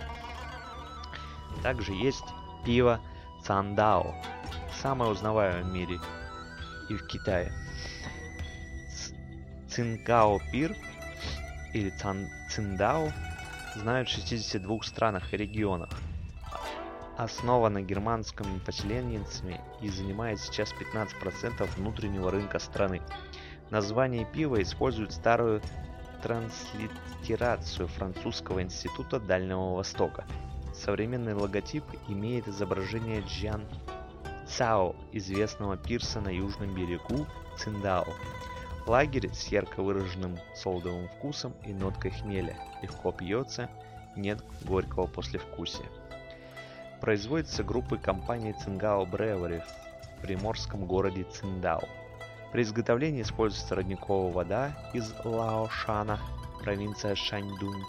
Также 1.67 1.91
есть 1.91 2.23
пиво 2.63 3.01
Цандао, 3.43 4.15
самое 4.81 5.11
узнаваемое 5.11 5.63
в 5.63 5.67
мире 5.67 5.99
и 6.87 6.93
в 6.93 7.05
Китае. 7.07 7.51
Цингао 9.67 10.39
Пир 10.49 10.73
или 11.73 11.91
Циндао 12.49 13.11
знают 13.75 14.07
в 14.07 14.13
62 14.13 14.81
странах 14.83 15.33
и 15.33 15.35
регионах. 15.35 15.89
Основана 17.17 17.81
германскими 17.81 18.59
поселенцами 18.59 19.59
и 19.81 19.89
занимает 19.89 20.39
сейчас 20.39 20.73
15% 20.73 21.69
внутреннего 21.75 22.31
рынка 22.31 22.59
страны. 22.59 23.01
Название 23.71 24.23
пива 24.23 24.61
использует 24.61 25.11
старую 25.11 25.61
транслитерацию 26.23 27.89
французского 27.89 28.61
института 28.61 29.19
Дальнего 29.19 29.75
Востока. 29.75 30.23
Современный 30.83 31.33
логотип 31.33 31.83
имеет 32.07 32.47
изображение 32.47 33.23
Джан 33.27 33.65
Цао, 34.47 34.95
известного 35.11 35.75
пирса 35.75 36.21
на 36.21 36.29
южном 36.29 36.73
берегу 36.75 37.25
Циндао. 37.57 38.05
Лагерь 38.85 39.33
с 39.33 39.47
ярко 39.47 39.81
выраженным 39.81 40.37
солодовым 40.55 41.09
вкусом 41.09 41.53
и 41.65 41.73
ноткой 41.73 42.11
хмеля. 42.11 42.55
Легко 42.81 43.11
пьется, 43.11 43.69
нет 44.15 44.41
горького 44.65 45.07
послевкусия. 45.07 45.87
Производится 47.01 47.63
группой 47.63 47.97
компании 47.97 48.55
Цингао 48.63 49.05
Бревери 49.05 49.63
в 50.17 50.21
приморском 50.21 50.85
городе 50.85 51.23
Циндао. 51.23 51.87
При 52.53 52.61
изготовлении 52.61 53.23
используется 53.23 53.75
родниковая 53.75 54.31
вода 54.31 54.91
из 54.93 55.13
Лаошана, 55.25 56.19
провинция 56.63 57.15
Шаньдунь. 57.15 57.83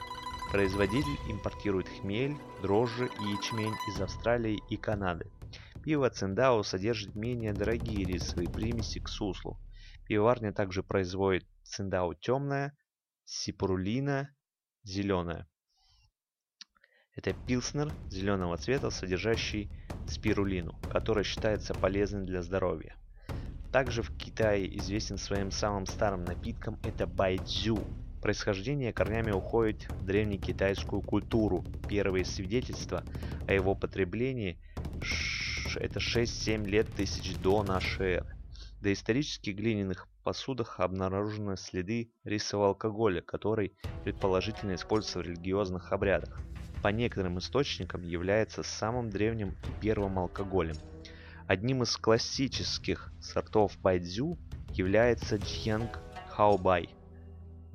Производитель 0.50 1.18
импортирует 1.30 1.88
хмель, 1.88 2.36
дрожжи 2.62 3.06
и 3.06 3.32
ячмень 3.32 3.74
из 3.88 4.00
Австралии 4.00 4.62
и 4.70 4.76
Канады. 4.78 5.30
Пиво 5.84 6.08
Циндао 6.08 6.62
содержит 6.62 7.14
менее 7.14 7.52
дорогие 7.52 8.06
рисовые 8.06 8.48
примеси 8.48 9.00
к 9.00 9.08
суслу. 9.08 9.60
Пивоварня 10.06 10.52
также 10.52 10.82
производит 10.82 11.46
Циндао 11.64 12.14
темное, 12.14 12.76
Сипрулина 13.26 14.34
зеленое. 14.84 15.46
Это 17.14 17.34
пилснер 17.34 17.92
зеленого 18.08 18.56
цвета, 18.56 18.90
содержащий 18.90 19.70
спирулину, 20.06 20.80
которая 20.88 21.24
считается 21.24 21.74
полезной 21.74 22.24
для 22.24 22.42
здоровья. 22.42 22.96
Также 23.70 24.02
в 24.02 24.16
Китае 24.16 24.78
известен 24.78 25.18
своим 25.18 25.50
самым 25.50 25.84
старым 25.84 26.24
напитком 26.24 26.80
это 26.84 27.06
байдзю. 27.06 27.84
Происхождение 28.20 28.92
корнями 28.92 29.30
уходит 29.30 29.86
в 30.00 30.04
древнекитайскую 30.04 31.02
культуру. 31.02 31.64
Первые 31.88 32.24
свидетельства 32.24 33.04
о 33.46 33.52
его 33.52 33.74
потреблении 33.74 34.58
это 35.76 36.00
6-7 36.00 36.66
лет 36.66 36.88
тысяч 36.94 37.36
до 37.36 37.62
нашей 37.62 38.14
эры. 38.14 38.36
В 38.78 38.82
доисторических 38.82 39.54
глиняных 39.54 40.08
посудах 40.24 40.80
обнаружены 40.80 41.56
следы 41.56 42.12
рисового 42.24 42.68
алкоголя, 42.68 43.20
который 43.22 43.72
предположительно 44.04 44.74
используется 44.74 45.20
в 45.20 45.22
религиозных 45.22 45.92
обрядах. 45.92 46.40
По 46.82 46.88
некоторым 46.88 47.38
источникам 47.38 48.02
является 48.02 48.62
самым 48.62 49.10
древним 49.10 49.50
и 49.50 49.80
первым 49.80 50.18
алкоголем. 50.18 50.76
Одним 51.46 51.82
из 51.82 51.96
классических 51.96 53.12
сортов 53.20 53.78
байдзю 53.80 54.38
является 54.72 55.36
Джьянг 55.36 55.98
Хаобай. 56.28 56.90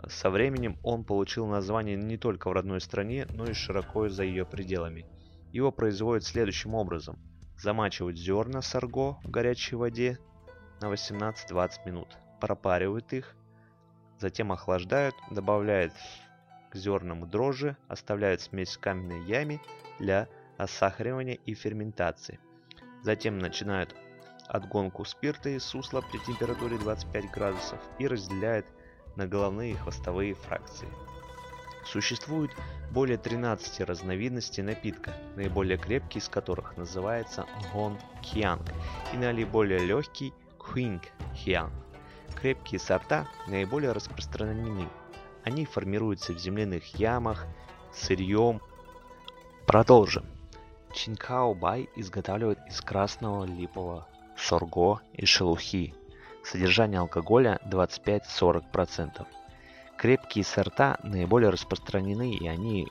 Со 0.07 0.29
временем 0.29 0.77
он 0.83 1.03
получил 1.03 1.45
название 1.47 1.95
не 1.95 2.17
только 2.17 2.49
в 2.49 2.53
родной 2.53 2.81
стране, 2.81 3.27
но 3.29 3.45
и 3.45 3.53
широко 3.53 4.09
за 4.09 4.23
ее 4.23 4.45
пределами. 4.45 5.05
Его 5.51 5.71
производят 5.71 6.23
следующим 6.23 6.73
образом. 6.73 7.17
Замачивают 7.57 8.17
зерна 8.17 8.61
сорго 8.61 9.17
в 9.23 9.29
горячей 9.29 9.75
воде 9.75 10.17
на 10.81 10.91
18-20 10.91 11.85
минут, 11.85 12.17
пропаривают 12.41 13.13
их, 13.13 13.35
затем 14.19 14.51
охлаждают, 14.51 15.15
добавляют 15.31 15.93
к 16.71 16.75
зернам 16.75 17.29
дрожжи, 17.29 17.77
оставляют 17.87 18.41
смесь 18.41 18.75
в 18.75 18.79
каменной 18.79 19.23
яме 19.25 19.61
для 19.99 20.27
осахаривания 20.57 21.35
и 21.45 21.53
ферментации– 21.53 22.39
Затем 23.03 23.37
начинают 23.37 23.93
отгонку 24.47 25.03
спирта 25.03 25.49
из 25.49 25.63
сусла 25.63 26.01
при 26.01 26.19
температуре 26.19 26.77
25 26.77 27.31
градусов 27.31 27.79
и 27.99 28.07
разделяют 28.07 28.65
на 29.15 29.27
головные 29.27 29.73
и 29.73 29.75
хвостовые 29.75 30.33
фракции. 30.33 30.87
Существует 31.85 32.51
более 32.91 33.17
13 33.17 33.81
разновидностей 33.81 34.63
напитка, 34.63 35.13
наиболее 35.35 35.77
крепкий 35.77 36.19
из 36.19 36.29
которых 36.29 36.77
называется 36.77 37.45
Гон 37.73 37.97
Кьянг 38.21 38.63
и 39.13 39.17
наиболее 39.17 39.79
легкий 39.79 40.33
Кхинг 40.59 41.03
Хьянг. 41.35 41.73
Крепкие 42.35 42.79
сорта 42.79 43.27
наиболее 43.47 43.91
распространены. 43.91 44.87
Они 45.43 45.65
формируются 45.65 46.33
в 46.33 46.39
земляных 46.39 46.95
ямах, 46.95 47.45
сырьем. 47.93 48.61
Продолжим. 49.67 50.25
Чинкао-бай 50.93 51.89
изготавливают 51.95 52.59
из 52.67 52.79
красного 52.81 53.45
липового 53.45 54.07
сорго 54.37 55.01
и 55.13 55.25
шелухи. 55.25 55.93
Содержание 56.43 56.99
алкоголя 56.99 57.59
25-40%. 57.65 59.25
Крепкие 59.97 60.43
сорта 60.43 60.97
наиболее 61.03 61.49
распространены 61.49 62.33
и 62.33 62.47
они 62.47 62.87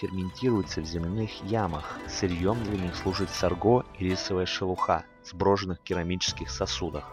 ферментируются 0.00 0.80
в 0.80 0.84
земляных 0.84 1.42
ямах. 1.44 1.98
Сырьем 2.08 2.62
для 2.64 2.78
них 2.78 2.96
служит 2.96 3.30
сорго 3.30 3.84
и 3.98 4.08
рисовая 4.08 4.46
шелуха, 4.46 5.04
сброшенных 5.24 5.78
в 5.78 5.82
керамических 5.82 6.50
сосудах. 6.50 7.04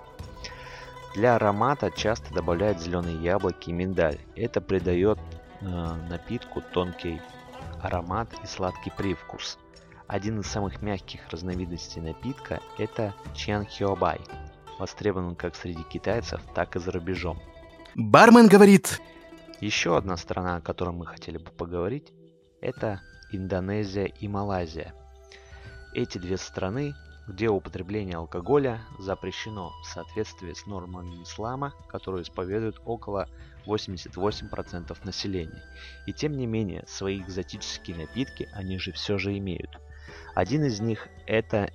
Для 1.13 1.35
аромата 1.35 1.91
часто 1.91 2.33
добавляют 2.33 2.81
зеленые 2.81 3.21
яблоки 3.21 3.69
и 3.69 3.73
миндаль. 3.73 4.19
Это 4.35 4.61
придает 4.61 5.19
э, 5.61 5.65
напитку 6.09 6.61
тонкий 6.61 7.21
аромат 7.81 8.27
и 8.43 8.47
сладкий 8.47 8.89
привкус. 8.89 9.57
Один 10.07 10.39
из 10.39 10.47
самых 10.47 10.81
мягких 10.81 11.21
разновидностей 11.29 12.01
напитка– 12.01 12.59
это 12.77 13.13
Чьян 13.33 13.65
Хиобай, 13.65 14.19
востребован 14.79 15.35
как 15.35 15.55
среди 15.55 15.83
китайцев, 15.83 16.41
так 16.53 16.75
и 16.75 16.79
за 16.79 16.91
рубежом. 16.91 17.39
Бармен 17.95 18.47
говорит... 18.47 19.01
Еще 19.61 19.97
одна 19.97 20.17
страна, 20.17 20.57
о 20.57 20.61
которой 20.61 20.93
мы 20.93 21.05
хотели 21.05 21.37
бы 21.37 21.49
поговорить, 21.49 22.11
это 22.59 23.01
Индонезия 23.31 24.05
и 24.05 24.27
Малайзия. 24.27 24.93
Эти 25.93 26.17
две 26.17 26.35
страны, 26.37 26.93
где 27.27 27.47
употребление 27.47 28.17
алкоголя 28.17 28.81
запрещено 28.99 29.71
в 29.81 29.85
соответствии 29.85 30.53
с 30.53 30.65
нормами 30.65 31.23
ислама, 31.23 31.73
которую 31.87 32.23
исповедуют 32.23 32.81
около 32.85 33.29
88% 33.65 34.97
населения. 35.05 35.63
И 36.05 36.13
тем 36.13 36.37
не 36.37 36.45
менее, 36.45 36.83
свои 36.87 37.19
экзотические 37.19 37.97
напитки 37.97 38.49
они 38.53 38.77
же 38.77 38.91
все 38.91 39.17
же 39.17 39.37
имеют. 39.37 39.79
Один 40.35 40.65
из 40.65 40.79
них 40.81 41.07
это 41.25 41.57
э, 41.67 41.71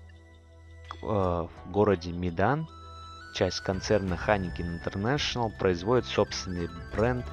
в 1.02 1.50
городе 1.70 2.12
Мидан, 2.12 2.68
часть 3.32 3.60
концерна 3.60 4.14
Heineken 4.14 4.80
International, 4.82 5.50
производит 5.58 6.06
собственный 6.06 6.68
бренд 6.94 7.24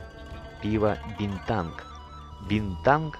пива 0.61 0.97
Бинтанг. 1.19 1.85
Бинтанг 2.49 3.17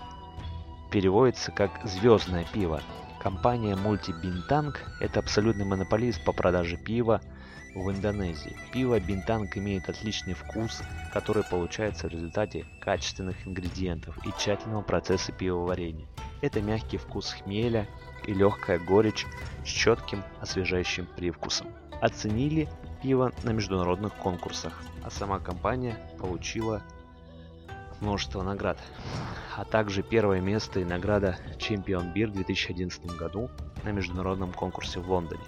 переводится 0.92 1.52
как 1.52 1.72
«звездное 1.84 2.46
пиво». 2.54 2.82
Компания 3.22 3.76
Multi 3.76 4.14
Bintang– 4.22 4.76
это 5.02 5.20
абсолютный 5.20 5.66
монополист 5.66 6.24
по 6.24 6.32
продаже 6.32 6.78
пива 6.78 7.22
в 7.76 7.92
Индонезии. 7.92 8.56
Пиво 8.72 9.00
Бинтанг 9.00 9.58
имеет 9.58 9.90
отличный 9.90 10.34
вкус, 10.34 10.82
который 11.14 11.44
получается 11.44 12.08
в 12.08 12.12
результате 12.12 12.66
качественных 12.80 13.48
ингредиентов 13.48 14.18
и 14.26 14.32
тщательного 14.38 14.82
процесса 14.82 15.32
пивоварения. 15.32 16.08
Это 16.42 16.62
мягкий 16.62 16.98
вкус 16.98 17.34
хмеля 17.34 17.88
и 18.26 18.34
легкая 18.34 18.80
горечь 18.80 19.26
с 19.66 19.68
четким 19.68 20.24
освежающим 20.40 21.08
привкусом. 21.16 21.68
Оценили 22.02 22.68
пиво 23.02 23.32
на 23.44 23.52
международных 23.52 24.14
конкурсах, 24.14 24.82
а 25.04 25.10
сама 25.10 25.40
компания 25.40 25.98
получила 26.20 26.82
множество 28.02 28.44
наград, 28.44 28.78
а 29.56 29.66
также 29.66 30.04
первое 30.04 30.40
место 30.40 30.80
и 30.80 30.86
награда 30.86 31.38
Чемпион 31.58 32.14
Бир 32.14 32.30
в 32.30 32.34
2011 32.34 33.06
году 33.18 33.50
на 33.84 33.90
международном 33.90 34.54
конкурсе 34.54 35.00
в 35.00 35.10
Лондоне. 35.10 35.42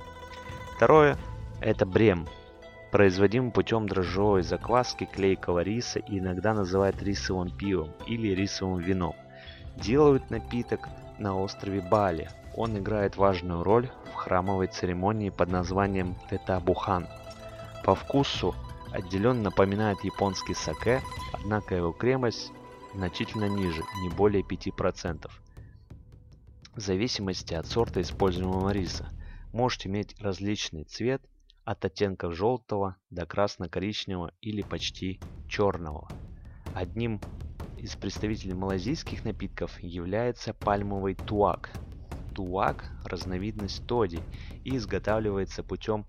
Второе– 0.75 1.17
это 1.62 1.85
Брем, 1.85 2.27
производимый 2.91 3.51
путем 3.51 3.88
дрожжевой 3.88 4.41
закваски 4.41 5.05
клейкого 5.05 5.59
риса 5.59 5.99
и 5.99 6.19
иногда 6.19 6.53
называют 6.53 7.01
рисовым 7.03 7.55
пивом 7.55 7.91
или 8.07 8.29
рисовым 8.29 8.79
вином– 8.79 9.15
делают 9.79 10.29
напиток 10.29 10.88
на 11.17 11.38
острове 11.38 11.81
Бали. 11.81 12.29
Он 12.55 12.77
играет 12.77 13.17
важную 13.17 13.63
роль 13.63 13.89
в 14.12 14.13
храмовой 14.13 14.67
церемонии 14.67 15.29
под 15.29 15.49
названием 15.49 16.15
Тетабухан. 16.29 17.07
По 17.83 17.95
вкусу 17.95 18.55
отделенно 18.91 19.43
напоминает 19.43 20.03
японский 20.03 20.53
саке, 20.53 21.01
однако 21.33 21.75
его 21.75 21.91
кремость 21.91 22.51
значительно 22.93 23.45
ниже, 23.45 23.83
не 24.01 24.09
более 24.09 24.43
5%. 24.43 25.29
В 26.75 26.79
зависимости 26.79 27.53
от 27.53 27.65
сорта 27.67 28.01
используемого 28.01 28.69
риса 28.71 29.09
может 29.51 29.85
иметь 29.85 30.19
различный 30.19 30.83
цвет 30.83 31.21
от 31.65 31.83
оттенков 31.85 32.35
желтого 32.35 32.95
до 33.09 33.25
красно-коричневого 33.25 34.31
или 34.41 34.62
почти 34.62 35.19
черного. 35.47 36.07
Одним 36.73 37.19
из 37.77 37.95
представителей 37.95 38.53
малазийских 38.53 39.23
напитков 39.23 39.79
является 39.81 40.53
пальмовый 40.53 41.15
туак. 41.15 41.71
Туак– 42.39 42.89
разновидность 43.04 43.86
тоди 43.86 44.23
и 44.63 44.78
изготавливается 44.78 45.62
путем 45.62 46.06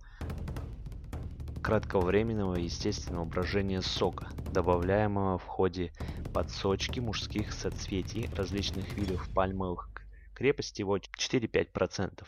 кратковременного 1.60 2.54
естественного 2.54 3.24
брожения 3.24 3.80
сока, 3.80 4.28
добавляемого 4.52 5.38
в 5.38 5.44
ходе 5.44 5.92
подсочки 6.32 7.00
мужских 7.00 7.52
соцветий 7.52 8.30
различных 8.36 8.96
видов 8.96 9.28
пальмовых 9.34 9.90
крепость 10.32 10.78
его 10.78 10.98
4-5%. 10.98 12.22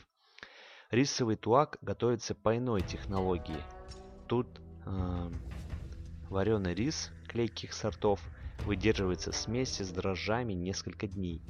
Рисовый 0.91 1.37
туак 1.37 1.79
готовится 1.81 2.35
по 2.35 2.57
иной 2.57 2.81
технологии. 2.83 3.63
Тут 4.27 4.49
э, 4.85 5.31
вареный 6.29 6.75
рис 6.75 7.13
клейких 7.29 7.73
сортов 7.73 8.21
выдерживается 8.67 9.31
в 9.31 9.37
смеси 9.37 9.85
с 9.85 9.91
дрожжами 9.91 10.55
несколько 10.55 11.07
дней. 11.07 11.41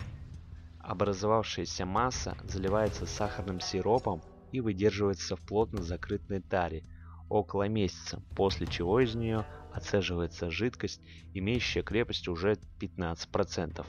Образовавшаяся 0.82 1.86
масса 1.86 2.36
заливается 2.44 3.06
сахарным 3.06 3.60
сиропом 3.60 4.22
и 4.50 4.60
выдерживается 4.60 5.36
в 5.36 5.40
плотно 5.40 5.82
закрытой 5.82 6.40
таре 6.40 6.84
около 7.28 7.68
месяца, 7.68 8.22
после 8.36 8.66
чего 8.66 9.00
из 9.00 9.14
нее 9.14 9.46
отцеживается 9.72 10.50
жидкость, 10.50 11.00
имеющая 11.34 11.82
крепость 11.82 12.28
уже 12.28 12.58
15%. 12.80 13.86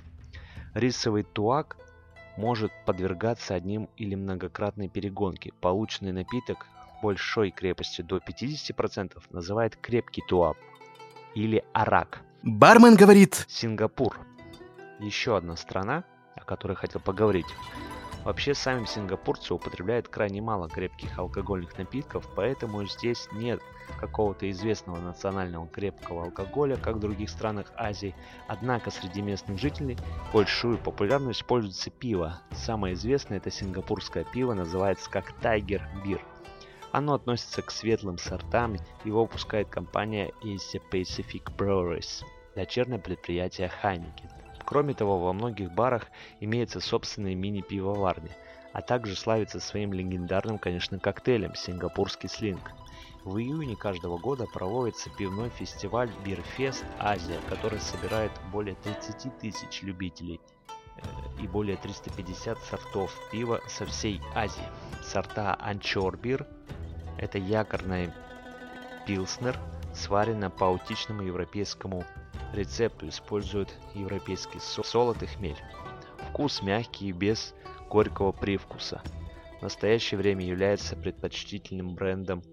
Рисовый 0.73 1.23
туак 1.23 1.77
может 2.37 2.71
подвергаться 2.85 3.53
одним 3.55 3.89
или 3.97 4.15
многократной 4.15 4.87
перегонке. 4.87 5.51
Полученный 5.61 6.11
напиток 6.13 6.67
большой 7.01 7.51
крепостью 7.51 8.05
до 8.05 8.17
50% 8.17 9.21
называют 9.31 9.75
крепкий 9.75 10.23
туап 10.27 10.57
или 11.35 11.63
арак. 11.73 12.21
Бармен 12.43 12.95
говорит. 12.95 13.45
Сингапур. 13.49 14.17
Еще 14.99 15.35
одна 15.35 15.55
страна, 15.57 16.05
о 16.43 16.45
которой 16.45 16.75
хотел 16.75 17.01
поговорить. 17.01 17.47
Вообще, 18.23 18.53
сами 18.53 18.85
сингапурцы 18.85 19.53
употребляют 19.53 20.07
крайне 20.07 20.41
мало 20.41 20.69
крепких 20.69 21.19
алкогольных 21.19 21.77
напитков, 21.77 22.25
поэтому 22.35 22.85
здесь 22.85 23.27
нет 23.33 23.61
какого-то 23.99 24.49
известного 24.49 24.97
национального 24.97 25.67
крепкого 25.67 26.23
алкоголя, 26.25 26.77
как 26.77 26.95
в 26.95 26.99
других 26.99 27.29
странах 27.29 27.73
Азии. 27.75 28.15
Однако 28.47 28.91
среди 28.91 29.21
местных 29.21 29.59
жителей 29.59 29.97
большую 30.31 30.77
популярность 30.77 31.43
пользуется 31.43 31.89
пиво. 31.89 32.39
Самое 32.51 32.93
известное 32.93 33.39
это 33.39 33.51
сингапурское 33.51 34.23
пиво, 34.23 34.53
называется 34.53 35.09
как 35.09 35.33
Tiger 35.41 35.81
Beer. 36.05 36.21
Оно 36.93 37.15
относится 37.15 37.61
к 37.61 37.71
светлым 37.71 38.17
сортам, 38.17 38.77
его 39.03 39.23
выпускает 39.23 39.67
компания 39.67 40.31
Asia 40.43 40.81
Pacific 40.91 41.43
Breweries, 41.57 42.23
дочернее 42.55 42.99
предприятие 42.99 43.69
Heineken. 43.83 44.42
Кроме 44.65 44.93
того, 44.93 45.19
во 45.19 45.33
многих 45.33 45.71
барах 45.71 46.07
имеются 46.39 46.79
собственные 46.79 47.35
мини-пивоварни, 47.35 48.31
а 48.71 48.81
также 48.81 49.15
славится 49.15 49.59
своим 49.59 49.93
легендарным, 49.93 50.57
конечно, 50.57 50.99
коктейлем 50.99 51.55
«Сингапурский 51.55 52.29
слинг». 52.29 52.71
В 53.23 53.37
июне 53.37 53.75
каждого 53.75 54.17
года 54.17 54.45
проводится 54.45 55.09
пивной 55.09 55.49
фестиваль 55.49 56.11
Бирфест 56.25 56.83
Азия, 56.99 57.39
который 57.47 57.79
собирает 57.79 58.31
более 58.51 58.75
30 58.75 59.37
тысяч 59.39 59.81
любителей 59.81 60.41
э, 60.97 61.41
и 61.41 61.47
более 61.47 61.77
350 61.77 62.57
сортов 62.59 63.13
пива 63.31 63.61
со 63.67 63.85
всей 63.85 64.21
Азии. 64.35 64.67
Сорта 65.01 65.55
Анчор 65.55 66.17
Бир– 66.17 66.45
это 67.17 67.37
якорный 67.37 68.11
пилснер, 69.07 69.57
сварено 69.93 70.49
по 70.49 70.67
аутичному 70.67 71.21
европейскому 71.21 72.03
рецепту 72.53 73.07
используют 73.07 73.73
европейский 73.93 74.59
солод 74.59 75.21
и 75.23 75.25
хмель. 75.25 75.57
Вкус 76.29 76.61
мягкий 76.61 77.09
и 77.09 77.11
без 77.11 77.53
горького 77.89 78.31
привкуса. 78.31 79.01
В 79.59 79.63
настоящее 79.63 80.17
время 80.17 80.45
является 80.45 80.95
предпочтительным 80.95 81.95
брендом. 81.95 82.43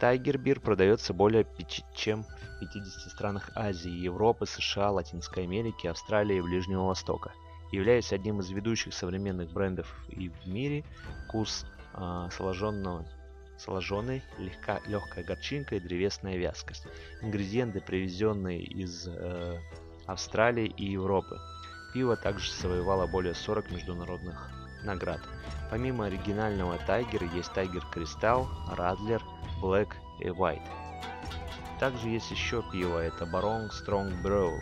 Tiger 0.00 0.36
Beer 0.36 0.60
продается 0.60 1.14
более 1.14 1.46
чем 1.94 2.24
в 2.24 2.60
50 2.60 3.12
странах 3.12 3.50
Азии, 3.54 3.90
Европы, 3.90 4.46
США, 4.46 4.90
Латинской 4.90 5.44
Америки, 5.44 5.86
Австралии 5.86 6.38
и 6.38 6.42
Ближнего 6.42 6.86
Востока. 6.86 7.32
Являясь 7.72 8.12
одним 8.12 8.40
из 8.40 8.50
ведущих 8.50 8.94
современных 8.94 9.52
брендов 9.52 9.94
и 10.08 10.28
в 10.28 10.46
мире, 10.46 10.84
вкус 11.26 11.66
э, 11.94 12.28
сложенного 12.30 13.06
сложенный, 13.58 14.22
легка, 14.38 14.80
легкая 14.86 15.24
горчинка 15.24 15.76
и 15.76 15.80
древесная 15.80 16.36
вязкость. 16.36 16.86
Ингредиенты, 17.22 17.80
привезенные 17.80 18.62
из 18.62 19.06
э, 19.06 19.60
Австралии 20.06 20.66
и 20.66 20.92
Европы. 20.92 21.38
Пиво 21.92 22.16
также 22.16 22.52
завоевало 22.52 23.06
более 23.06 23.34
40 23.34 23.70
международных 23.70 24.50
наград. 24.84 25.20
Помимо 25.70 26.06
оригинального 26.06 26.78
Тайгера 26.78 27.26
есть 27.34 27.52
Тайгер 27.52 27.84
Кристалл, 27.92 28.48
Радлер, 28.70 29.22
Black 29.62 29.88
и 30.20 30.28
White. 30.28 30.68
Также 31.80 32.08
есть 32.08 32.30
еще 32.30 32.62
пиво, 32.72 32.98
это 32.98 33.26
Барон 33.26 33.70
Strong 33.70 34.22
Brew 34.22 34.58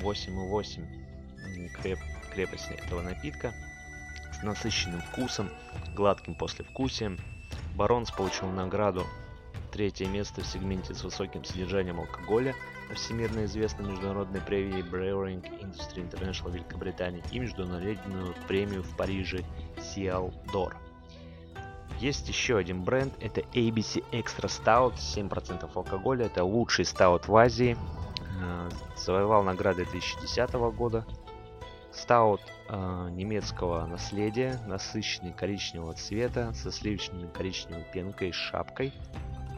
8,8 0.00 1.70
креп, 1.80 1.98
крепость 2.32 2.70
этого 2.70 3.02
напитка 3.02 3.54
с 4.32 4.42
насыщенным 4.42 5.00
вкусом, 5.00 5.50
гладким 5.94 6.34
послевкусием, 6.34 7.18
Баронс 7.76 8.10
получил 8.10 8.48
награду. 8.48 9.04
Третье 9.70 10.06
место 10.06 10.40
в 10.40 10.46
сегменте 10.46 10.94
с 10.94 11.04
высоким 11.04 11.44
содержанием 11.44 12.00
алкоголя 12.00 12.54
на 12.88 12.94
всемирно 12.94 13.44
известной 13.44 13.90
международной 13.90 14.40
премии 14.40 14.82
Brewing 14.82 15.42
Industry 15.60 16.08
International 16.08 16.50
Великобритании 16.52 17.22
и 17.32 17.38
международную 17.38 18.34
премию 18.48 18.82
в 18.82 18.96
Париже 18.96 19.44
Cial 19.76 20.32
d'Or. 20.46 20.72
Есть 22.00 22.28
еще 22.28 22.56
один 22.56 22.82
бренд, 22.82 23.12
это 23.20 23.42
ABC 23.52 24.02
Extra 24.10 24.46
Stout, 24.46 24.94
7% 24.96 25.68
алкоголя, 25.74 26.26
это 26.26 26.44
лучший 26.44 26.86
стаут 26.86 27.28
в 27.28 27.36
Азии, 27.36 27.76
э, 28.40 28.70
завоевал 28.96 29.42
награды 29.42 29.84
2010 29.84 30.70
года, 30.70 31.06
Стаут 31.96 32.42
э, 32.68 33.08
немецкого 33.10 33.86
наследия, 33.86 34.60
насыщенный 34.66 35.32
коричневого 35.32 35.94
цвета, 35.94 36.52
со 36.52 36.70
сливочной 36.70 37.26
коричневой 37.28 37.86
пенкой 37.90 38.28
и 38.28 38.32
шапкой. 38.32 38.92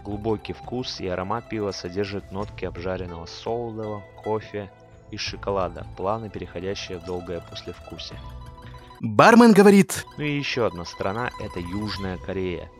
Глубокий 0.04 0.52
вкус 0.52 1.00
и 1.00 1.08
аромат 1.08 1.48
пива 1.48 1.72
содержит 1.72 2.30
нотки 2.30 2.64
обжаренного 2.64 3.26
солодового, 3.26 4.04
кофе 4.22 4.70
и 5.10 5.16
шоколада, 5.16 5.84
плавно 5.96 6.30
переходящие 6.30 6.98
в 6.98 7.04
долгое 7.04 7.40
послевкусие. 7.40 8.20
Бармен 9.00 9.52
говорит... 9.52 10.06
Ну 10.16 10.22
и 10.22 10.38
еще 10.38 10.64
одна 10.64 10.84
страна– 10.84 11.30
это 11.40 11.58
Южная 11.58 12.18
Корея. 12.18 12.70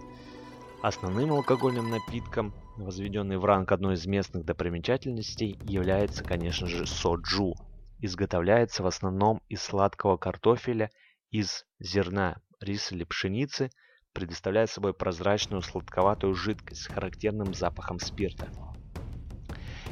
Основным 0.83 1.33
алкогольным 1.33 1.91
напитком, 1.91 2.55
возведенный 2.77 3.39
в 3.39 3.45
ранг 3.45 3.73
одной 3.73 3.95
из 3.95 4.07
местных 4.07 4.45
достопримечательностей, 4.45 5.59
является, 5.65 6.23
конечно 6.23 6.69
же, 6.69 6.87
соджу– 6.87 7.57
изготовляется 8.01 8.83
в 8.83 8.87
основном 8.87 9.43
из 9.49 9.63
сладкого 9.63 10.17
картофеля 10.17 10.91
из 11.31 11.67
зерна 11.79 12.37
риса 12.61 12.95
или 12.95 13.05
пшеницы, 13.05 13.71
предоставляя 14.13 14.67
собой 14.67 14.95
прозрачную 14.95 15.63
сладковатую 15.63 16.35
жидкость 16.35 16.83
с 16.83 16.87
характерным 16.87 17.55
запахом 17.55 17.99
спирта. 17.99 18.49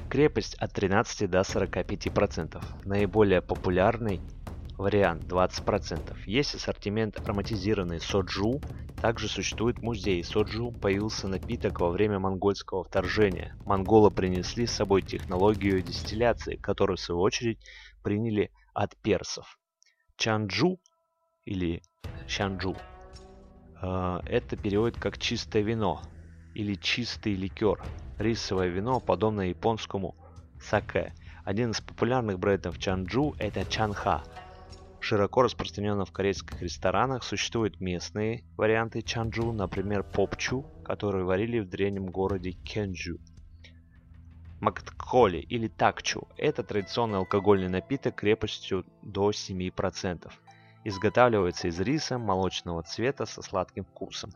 Крепость 0.09 0.55
от 0.55 0.73
13 0.73 1.29
до 1.29 1.41
45%. 1.41 2.65
Наиболее 2.85 3.43
популярный 3.43 4.21
вариант 4.79 5.25
20%. 5.25 6.17
Есть 6.27 6.55
ассортимент 6.55 7.19
ароматизированный 7.21 8.01
соджу. 8.01 8.61
Также 9.01 9.29
существует 9.29 9.83
музей. 9.83 10.23
Соджу 10.25 10.71
появился 10.71 11.29
напиток 11.29 11.81
во 11.81 11.91
время 11.91 12.19
монгольского 12.19 12.85
вторжения. 12.85 13.57
Монголы 13.65 14.11
принесли 14.11 14.67
с 14.67 14.73
собой 14.73 15.03
технологию 15.03 15.83
дистилляции, 15.83 16.57
которую 16.57 16.97
в 16.97 17.01
свою 17.01 17.21
очередь 17.21 17.59
приняли 18.07 18.53
от 18.73 18.97
персов. 19.03 19.59
Чанджу 20.17 20.79
или 21.45 21.83
Шанджу 22.29 22.77
э, 23.83 24.21
это 24.27 24.57
переводит 24.57 24.97
как 24.97 25.19
чистое 25.19 25.63
вино 25.63 26.01
или 26.55 26.75
чистый 26.75 27.35
ликер. 27.35 27.83
Рисовое 28.17 28.69
вино, 28.69 29.01
подобное 29.01 29.49
японскому 29.49 30.15
саке. 30.61 31.15
Один 31.45 31.73
из 31.73 31.81
популярных 31.81 32.39
брендов 32.39 32.79
Чанджу 32.79 33.35
это 33.41 33.65
Чанха. 33.65 34.23
Широко 35.01 35.43
распространено 35.43 36.05
в 36.05 36.13
корейских 36.13 36.63
ресторанах. 36.63 37.25
Существуют 37.25 37.81
местные 37.81 38.45
варианты 38.57 39.03
чанджу, 39.03 39.51
например, 39.51 40.05
попчу, 40.05 40.63
которые 40.85 41.25
варили 41.25 41.59
в 41.59 41.69
древнем 41.69 42.07
городе 42.07 42.53
Кенджу. 42.53 43.19
Мактколи 44.61 45.39
или 45.39 45.69
такчу– 45.69 46.27
это 46.39 46.63
традиционный 46.63 47.19
алкогольный 47.19 47.69
напиток 47.69 48.15
крепостью 48.15 48.87
до 49.03 49.31
7%. 49.31 50.33
Изготавливается 50.85 51.69
из 51.69 51.79
риса 51.81 52.17
молочного 52.19 52.83
цвета 52.83 53.27
со 53.27 53.43
сладким 53.43 53.85
вкусом. 53.85 54.33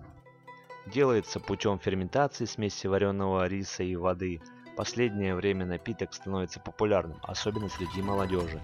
Делается 0.87 1.41
путем 1.41 1.79
ферментации 1.79 2.45
смеси 2.45 2.87
вареного 2.87 3.47
риса 3.47 3.83
и 3.83 3.97
воды. 3.97 4.43
Последнее 4.77 5.35
время 5.35 5.65
напиток 5.65 6.13
становится 6.13 6.61
популярным, 6.61 7.19
особенно 7.23 7.69
среди 7.69 8.03
молодежи. 8.03 8.61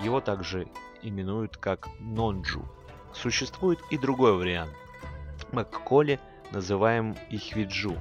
Его 0.00 0.20
также 0.20 0.66
именуют 1.02 1.56
как 1.56 1.88
нонджу. 2.00 2.66
Существует 3.12 3.78
и 3.90 3.98
другой 3.98 4.36
вариант. 4.36 4.72
Макколи 5.52 6.18
называем 6.50 7.16
ихвиджу. 7.30 7.96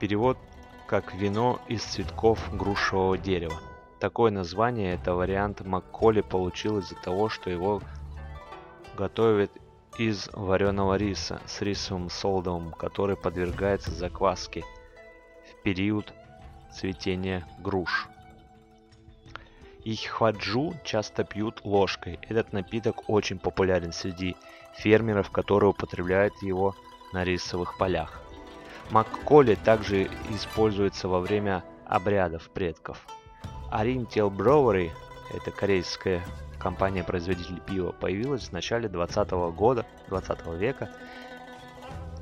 Перевод 0.00 0.38
как 0.86 1.14
вино 1.14 1.60
из 1.68 1.82
цветков 1.82 2.54
грушевого 2.56 3.16
дерева. 3.18 3.60
Такое 3.98 4.30
название 4.30 4.94
это 4.94 5.14
вариант 5.14 5.60
Макколи 5.60 6.22
получил 6.22 6.78
из-за 6.78 6.96
того, 6.96 7.28
что 7.28 7.50
его 7.50 7.80
готовят 8.96 9.50
из 9.98 10.28
вареного 10.32 10.96
риса 10.96 11.40
с 11.46 11.60
рисовым 11.60 12.10
солдом, 12.10 12.72
который 12.72 13.16
подвергается 13.16 13.90
закваске 13.90 14.64
в 15.50 15.62
период 15.62 16.12
цветения 16.72 17.46
груш. 17.58 18.08
Ихваджу 19.84 20.74
часто 20.84 21.24
пьют 21.24 21.60
ложкой. 21.64 22.18
Этот 22.28 22.52
напиток 22.52 23.08
очень 23.08 23.38
популярен 23.38 23.92
среди 23.92 24.36
фермеров, 24.74 25.30
которые 25.30 25.70
употребляют 25.70 26.34
его 26.42 26.74
на 27.12 27.24
рисовых 27.24 27.76
полях. 27.76 28.21
Макколи 28.90 29.54
также 29.54 30.10
используется 30.30 31.08
во 31.08 31.20
время 31.20 31.64
обрядов 31.86 32.50
предков. 32.50 33.06
Oriental 33.72 34.30
Brewery, 34.30 34.90
это 35.32 35.50
корейская 35.50 36.22
компания-производитель 36.58 37.60
пива, 37.60 37.92
появилась 37.92 38.48
в 38.48 38.52
начале 38.52 38.88
20 38.88 39.30
года, 39.54 39.86
20 40.08 40.46
века. 40.58 40.90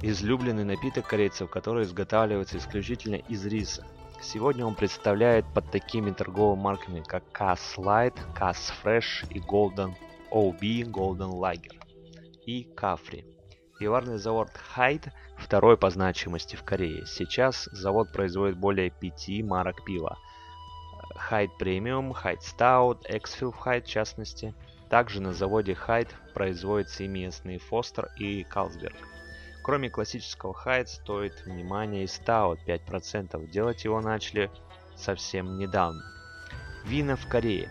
Излюбленный 0.02 0.64
напиток 0.64 1.06
корейцев, 1.06 1.50
который 1.50 1.84
изготавливается 1.84 2.56
исключительно 2.56 3.16
из 3.16 3.44
риса. 3.44 3.84
Сегодня 4.22 4.64
он 4.64 4.74
представляет 4.74 5.44
под 5.52 5.70
такими 5.70 6.10
торговыми 6.10 6.60
марками, 6.60 7.02
как 7.06 7.24
Cass 7.32 7.76
Light, 7.76 8.14
Cass 8.38 8.72
Fresh 8.82 9.26
и 9.30 9.40
Golden 9.40 9.94
OB, 10.30 10.60
Golden 10.90 11.32
Lager 11.32 11.80
и 12.46 12.64
Cafri. 12.64 13.24
Пивоварный 13.80 14.18
завод 14.18 14.50
Hite 14.74 15.08
второй 15.38 15.78
по 15.78 15.88
значимости 15.88 16.54
в 16.54 16.62
Корее. 16.64 17.06
Сейчас 17.06 17.64
завод 17.72 18.12
производит 18.12 18.58
более 18.58 18.90
пяти 18.90 19.42
марок 19.42 19.86
пива. 19.86 20.18
Hite 21.16 21.56
Premium, 21.56 22.12
Hite 22.12 22.42
Stout, 22.42 23.06
Exfeel 23.08 23.56
Hite 23.56 23.86
в 23.86 23.88
частности. 23.88 24.54
Также 24.90 25.22
на 25.22 25.32
заводе 25.32 25.74
Hite 25.74 26.14
производятся 26.34 27.04
и 27.04 27.08
местные 27.08 27.58
Foster 27.58 28.10
и 28.18 28.44
Carlsberg. 28.44 28.96
Кроме 29.64 29.88
классического 29.88 30.52
Hite 30.52 30.90
стоит 30.90 31.46
внимания 31.46 32.04
и 32.04 32.06
Stout 32.06 32.58
5%. 32.66 33.50
Делать 33.50 33.84
его 33.84 34.02
начали 34.02 34.50
совсем 34.94 35.56
недавно. 35.56 36.02
Вина 36.84 37.16
в 37.16 37.26
Корее. 37.26 37.70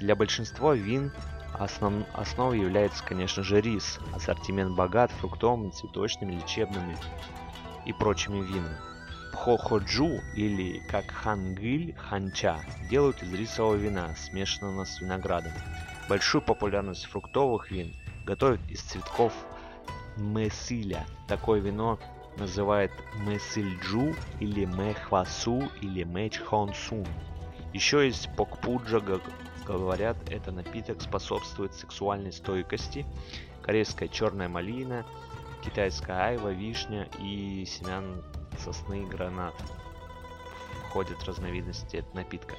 Для 0.00 0.16
большинства 0.16 0.74
вин 0.74 1.12
Основ... 1.54 2.04
Основой 2.14 2.60
является, 2.60 3.04
конечно 3.04 3.42
же, 3.42 3.60
рис. 3.60 4.00
Ассортимент 4.12 4.74
богат 4.76 5.10
фруктовыми, 5.12 5.70
цветочными, 5.70 6.32
лечебными 6.32 6.96
и 7.86 7.92
прочими 7.92 8.42
винами. 8.42 8.76
Пхоходжу 9.32 10.20
или 10.34 10.80
как 10.88 11.10
хангыль, 11.10 11.94
ханча 11.96 12.60
делают 12.88 13.22
из 13.22 13.32
рисового 13.32 13.74
вина, 13.74 14.14
смешанного 14.16 14.84
с 14.84 15.00
виноградом. 15.00 15.52
Большую 16.08 16.42
популярность 16.42 17.06
фруктовых 17.06 17.70
вин 17.70 17.92
готовят 18.24 18.60
из 18.68 18.80
цветков 18.80 19.32
месиля. 20.16 21.04
Такое 21.28 21.60
вино 21.60 21.98
называют 22.36 22.92
месильджу 23.26 24.14
или 24.40 24.64
мехвасу 24.64 25.70
или 25.80 26.04
мечхонсун. 26.04 27.06
Еще 27.72 28.06
есть 28.06 28.28
покпуджа 28.36 29.00
говорят, 29.64 30.16
это 30.30 30.52
напиток 30.52 31.00
способствует 31.02 31.74
сексуальной 31.74 32.32
стойкости. 32.32 33.06
Корейская 33.62 34.08
черная 34.08 34.48
малина, 34.48 35.06
китайская 35.64 36.28
айва, 36.28 36.50
вишня 36.50 37.08
и 37.20 37.64
семян 37.66 38.22
сосны 38.58 39.06
гранат 39.06 39.54
входят 40.88 41.24
разновидности 41.24 41.96
этого 41.96 42.16
напитка. 42.16 42.54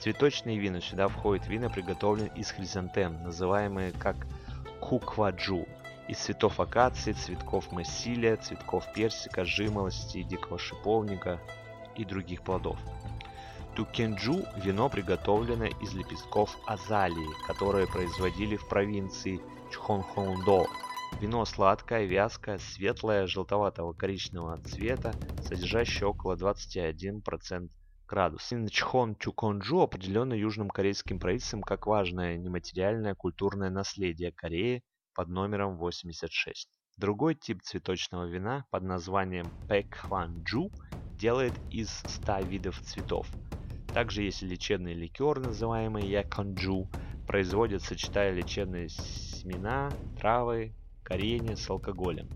Цветочные 0.00 0.58
вина. 0.58 0.80
Сюда 0.80 1.08
входят 1.08 1.46
вина, 1.46 1.70
приготовленные 1.70 2.32
из 2.36 2.50
хризантем, 2.50 3.22
называемые 3.22 3.92
как 3.92 4.16
кукваджу, 4.80 5.66
из 6.08 6.18
цветов 6.18 6.60
акации, 6.60 7.12
цветков 7.12 7.70
массилия, 7.72 8.36
цветков 8.36 8.84
персика, 8.92 9.44
жимолости, 9.44 10.22
дикого 10.22 10.58
шиповника 10.58 11.40
и 11.96 12.04
других 12.04 12.42
плодов. 12.42 12.78
Тукенджу– 13.74 14.44
вино, 14.56 14.90
приготовленное 14.90 15.70
из 15.80 15.94
лепестков 15.94 16.58
азалии, 16.66 17.46
которые 17.46 17.86
производили 17.86 18.56
в 18.56 18.68
провинции 18.68 19.40
Чхонхондо. 19.70 20.66
Вино 21.22 21.46
сладкое, 21.46 22.04
вязкое, 22.04 22.58
светлое, 22.58 23.26
желтоватого 23.26 23.94
коричневого 23.94 24.58
цвета, 24.58 25.12
содержащее 25.40 26.08
около 26.08 26.36
21% 26.36 27.70
градус. 28.06 28.52
Чхон 28.70 29.16
Чуконджу 29.16 29.80
определено 29.80 30.34
южным 30.34 30.68
корейским 30.68 31.18
правительством 31.18 31.62
как 31.62 31.86
важное 31.86 32.36
нематериальное 32.36 33.14
культурное 33.14 33.70
наследие 33.70 34.32
Кореи 34.32 34.82
под 35.14 35.28
номером 35.28 35.78
86. 35.78 36.68
Другой 36.98 37.34
тип 37.36 37.62
цветочного 37.62 38.26
вина 38.26 38.66
под 38.70 38.82
названием 38.82 39.46
Пэкхванджу 39.66 40.70
делает 41.14 41.54
из 41.70 41.88
100 42.06 42.40
видов 42.40 42.78
цветов. 42.80 43.26
Также 43.94 44.22
есть 44.22 44.42
лечебный 44.42 44.94
ликер, 44.94 45.38
называемый 45.38 46.06
яконджу. 46.06 46.88
Производят, 47.26 47.82
сочетая 47.82 48.32
лечебные 48.32 48.88
семена, 48.88 49.90
травы, 50.18 50.74
коренья 51.02 51.56
с 51.56 51.68
алкоголем. 51.68 52.28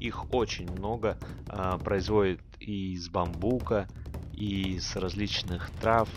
Их 0.00 0.32
очень 0.32 0.70
много. 0.70 1.18
Э, 1.48 1.78
производят 1.78 2.40
и 2.58 2.92
из 2.94 3.08
бамбука, 3.08 3.88
и 4.32 4.74
из 4.76 4.96
различных 4.96 5.70
трав, 5.80 6.08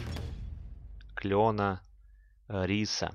клена, 1.15 1.81
э, 2.47 2.65
риса. 2.65 3.11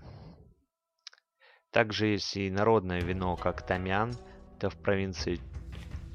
Также 1.71 2.07
есть 2.07 2.37
и 2.37 2.51
народное 2.51 3.01
вино, 3.01 3.37
как 3.37 3.67
тамян. 3.67 4.15
Это 4.57 4.71
в 4.71 4.77
провинции 4.77 5.41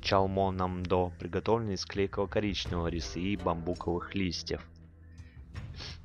чалмонамдо, 0.02 1.12
приготовленный 1.20 1.76
из 1.76 1.86
клейкого 1.86 2.28
коричневого 2.28 2.88
риса 2.88 3.20
и 3.20 3.36
бамбуковых 3.36 4.16
листьев. 4.16 4.62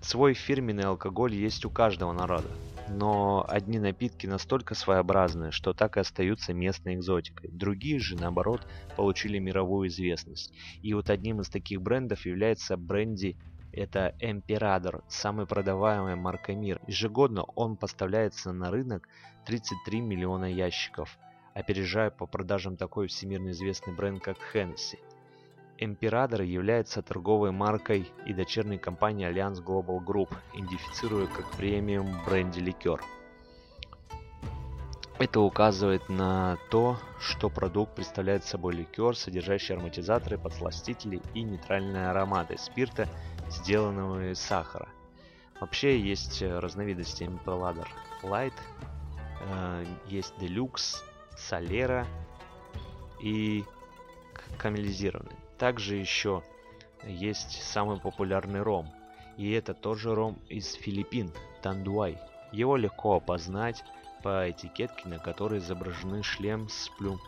Свой 0.01 0.35
фирменный 0.35 0.85
алкоголь 0.85 1.35
есть 1.35 1.65
у 1.65 1.71
каждого 1.71 2.13
народа, 2.13 2.49
но 2.89 3.45
одни 3.49 3.79
напитки 3.79 4.27
настолько 4.27 4.75
своеобразные, 4.75 5.51
что 5.51 5.73
так 5.73 5.97
и 5.97 6.01
остаются 6.01 6.53
местной 6.53 6.95
экзотикой. 6.95 7.51
Другие 7.51 7.99
же, 7.99 8.17
наоборот, 8.17 8.67
получили 8.97 9.39
мировую 9.39 9.89
известность. 9.89 10.53
И 10.83 10.95
вот 10.95 11.11
одним 11.11 11.41
из 11.41 11.49
таких 11.49 11.81
брендов 11.83 12.27
является 12.27 12.77
бренди 12.77 13.37
это 13.73 14.15
Emperador, 14.21 15.03
самая 15.09 15.47
продаваемая 15.47 16.15
марка 16.15 16.55
мира. 16.55 16.81
Ежегодно 16.87 17.43
он 17.43 17.77
поставляется 17.77 18.53
на 18.53 18.71
рынок 18.71 19.09
33 19.47 20.01
миллиона 20.01 20.45
ящиков, 20.45 21.19
опережая 21.55 22.11
по 22.11 22.27
продажам 22.27 22.77
такой 22.77 23.07
всемирно 23.07 23.51
известный 23.51 23.95
бренд, 23.95 24.23
как 24.23 24.37
Hennessy. 24.53 24.99
Император 25.79 26.43
является 26.43 27.03
торговой 27.03 27.51
маркой 27.51 28.13
и 28.27 28.33
дочерней 28.33 28.79
компанией 28.79 29.31
Allianz 29.31 29.65
Global 29.65 30.05
Group, 30.05 30.33
идентифицируя 30.53 31.27
как 31.27 31.51
премиум 31.53 32.23
бренди 32.27 32.61
ликер. 32.61 33.03
Это 35.19 35.41
указывает 35.41 36.09
на 36.09 36.59
то, 36.71 36.99
что 37.21 37.49
продукт 37.49 37.95
представляет 37.95 38.45
собой 38.45 38.75
ликер, 38.75 39.17
содержащий 39.17 39.75
ароматизаторы, 39.75 40.39
подсластители 40.39 41.23
и 41.35 41.43
нейтральные 41.43 42.09
ароматы 42.09 42.59
спирта, 42.59 43.09
сделанного 43.49 44.33
из 44.33 44.41
сахара. 44.41 44.89
Вообще 45.61 46.01
есть 46.01 46.43
разновидности 46.43 47.23
Impelador 47.23 47.87
Light, 48.23 48.55
э, 49.41 49.87
есть 50.09 50.35
Deluxe, 50.41 50.97
Solera 51.51 52.07
и 53.21 53.65
камелизированный. 54.59 55.37
Также 55.59 55.97
еще 55.97 56.43
есть 57.05 57.63
самый 57.63 58.01
популярный 58.01 58.63
ром. 58.63 58.91
И 59.37 59.51
это 59.53 59.75
тоже 59.75 60.15
ром 60.15 60.39
из 60.49 60.75
Филиппин, 60.75 61.33
Тандуай. 61.63 62.19
Его 62.53 62.77
легко 62.77 63.17
опознать 63.17 63.85
по 64.23 64.49
этикетке, 64.51 65.09
на 65.09 65.19
которой 65.19 65.59
изображены 65.59 66.23
шлем 66.23 66.69
с 66.69 66.89
плюм, 66.99 67.21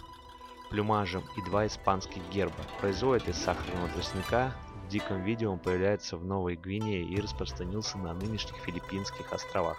плюмажем 0.71 1.25
и 1.37 1.43
два 1.43 1.67
испанских 1.67 2.23
герба. 2.31 2.55
Производит 2.81 3.29
из 3.29 3.37
сахарного 3.37 3.89
тростника. 3.89 4.53
В 4.87 4.89
диком 4.89 5.23
виде 5.23 5.47
он 5.47 5.59
появляется 5.59 6.17
в 6.17 6.25
Новой 6.25 6.57
Гвинее 6.57 7.03
и 7.03 7.21
распространился 7.21 7.99
на 7.99 8.15
нынешних 8.15 8.57
филиппинских 8.65 9.33
островах. 9.33 9.79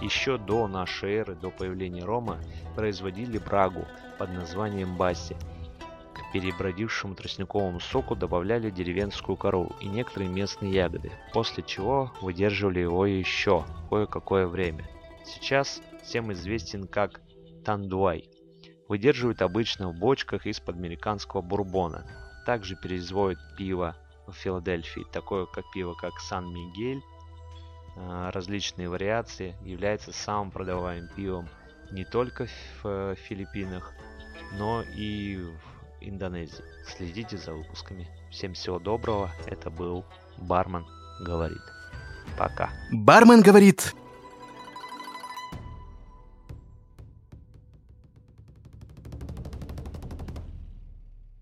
Еще 0.00 0.38
до 0.38 0.66
нашей 0.66 1.12
эры, 1.14 1.34
до 1.34 1.50
появления 1.50 2.04
рома, 2.04 2.38
производили 2.74 3.38
брагу 3.38 3.86
под 4.18 4.32
названием 4.32 4.96
баси– 4.96 5.36
перебродившему 6.32 7.14
тростниковому 7.14 7.78
соку 7.78 8.16
добавляли 8.16 8.70
деревенскую 8.70 9.36
кору 9.36 9.72
и 9.80 9.86
некоторые 9.86 10.30
местные 10.30 10.72
ягоды, 10.72 11.12
после 11.32 11.62
чего 11.62 12.10
выдерживали 12.22 12.80
его 12.80 13.06
еще 13.06 13.64
кое-какое 13.90 14.46
время. 14.46 14.88
Сейчас 15.24 15.82
всем 16.02 16.32
известен 16.32 16.86
как 16.88 17.20
тандуай. 17.64 18.28
Выдерживают 18.88 19.42
обычно 19.42 19.90
в 19.90 19.94
бочках 19.94 20.46
из-под 20.46 20.76
американского 20.76 21.42
бурбона. 21.42 22.06
Также 22.46 22.76
производят 22.76 23.38
пиво 23.56 23.94
в 24.26 24.32
Филадельфии, 24.32 25.04
такое 25.12 25.46
как 25.46 25.64
пиво, 25.72 25.94
как 25.94 26.18
Сан-Мигель, 26.20 27.02
а, 27.96 28.30
различные 28.30 28.88
вариации, 28.88 29.56
является 29.62 30.12
самым 30.12 30.50
продаваемым 30.50 31.08
пивом 31.14 31.48
не 31.90 32.04
только 32.04 32.46
в 32.46 32.86
э, 32.86 33.14
Филиппинах, 33.16 33.92
но 34.54 34.82
и 34.82 35.36
в 35.36 35.72
Индонезии. 36.00 36.64
Следите 36.86 37.36
за 37.36 37.52
выпусками. 37.52 38.08
Всем 38.30 38.54
всего 38.54 38.78
доброго. 38.78 39.30
Это 39.46 39.70
был 39.70 40.04
Бармен 40.38 40.86
говорит. 41.20 41.60
Пока. 42.38 42.70
Бармен 42.90 43.42
говорит. 43.42 43.94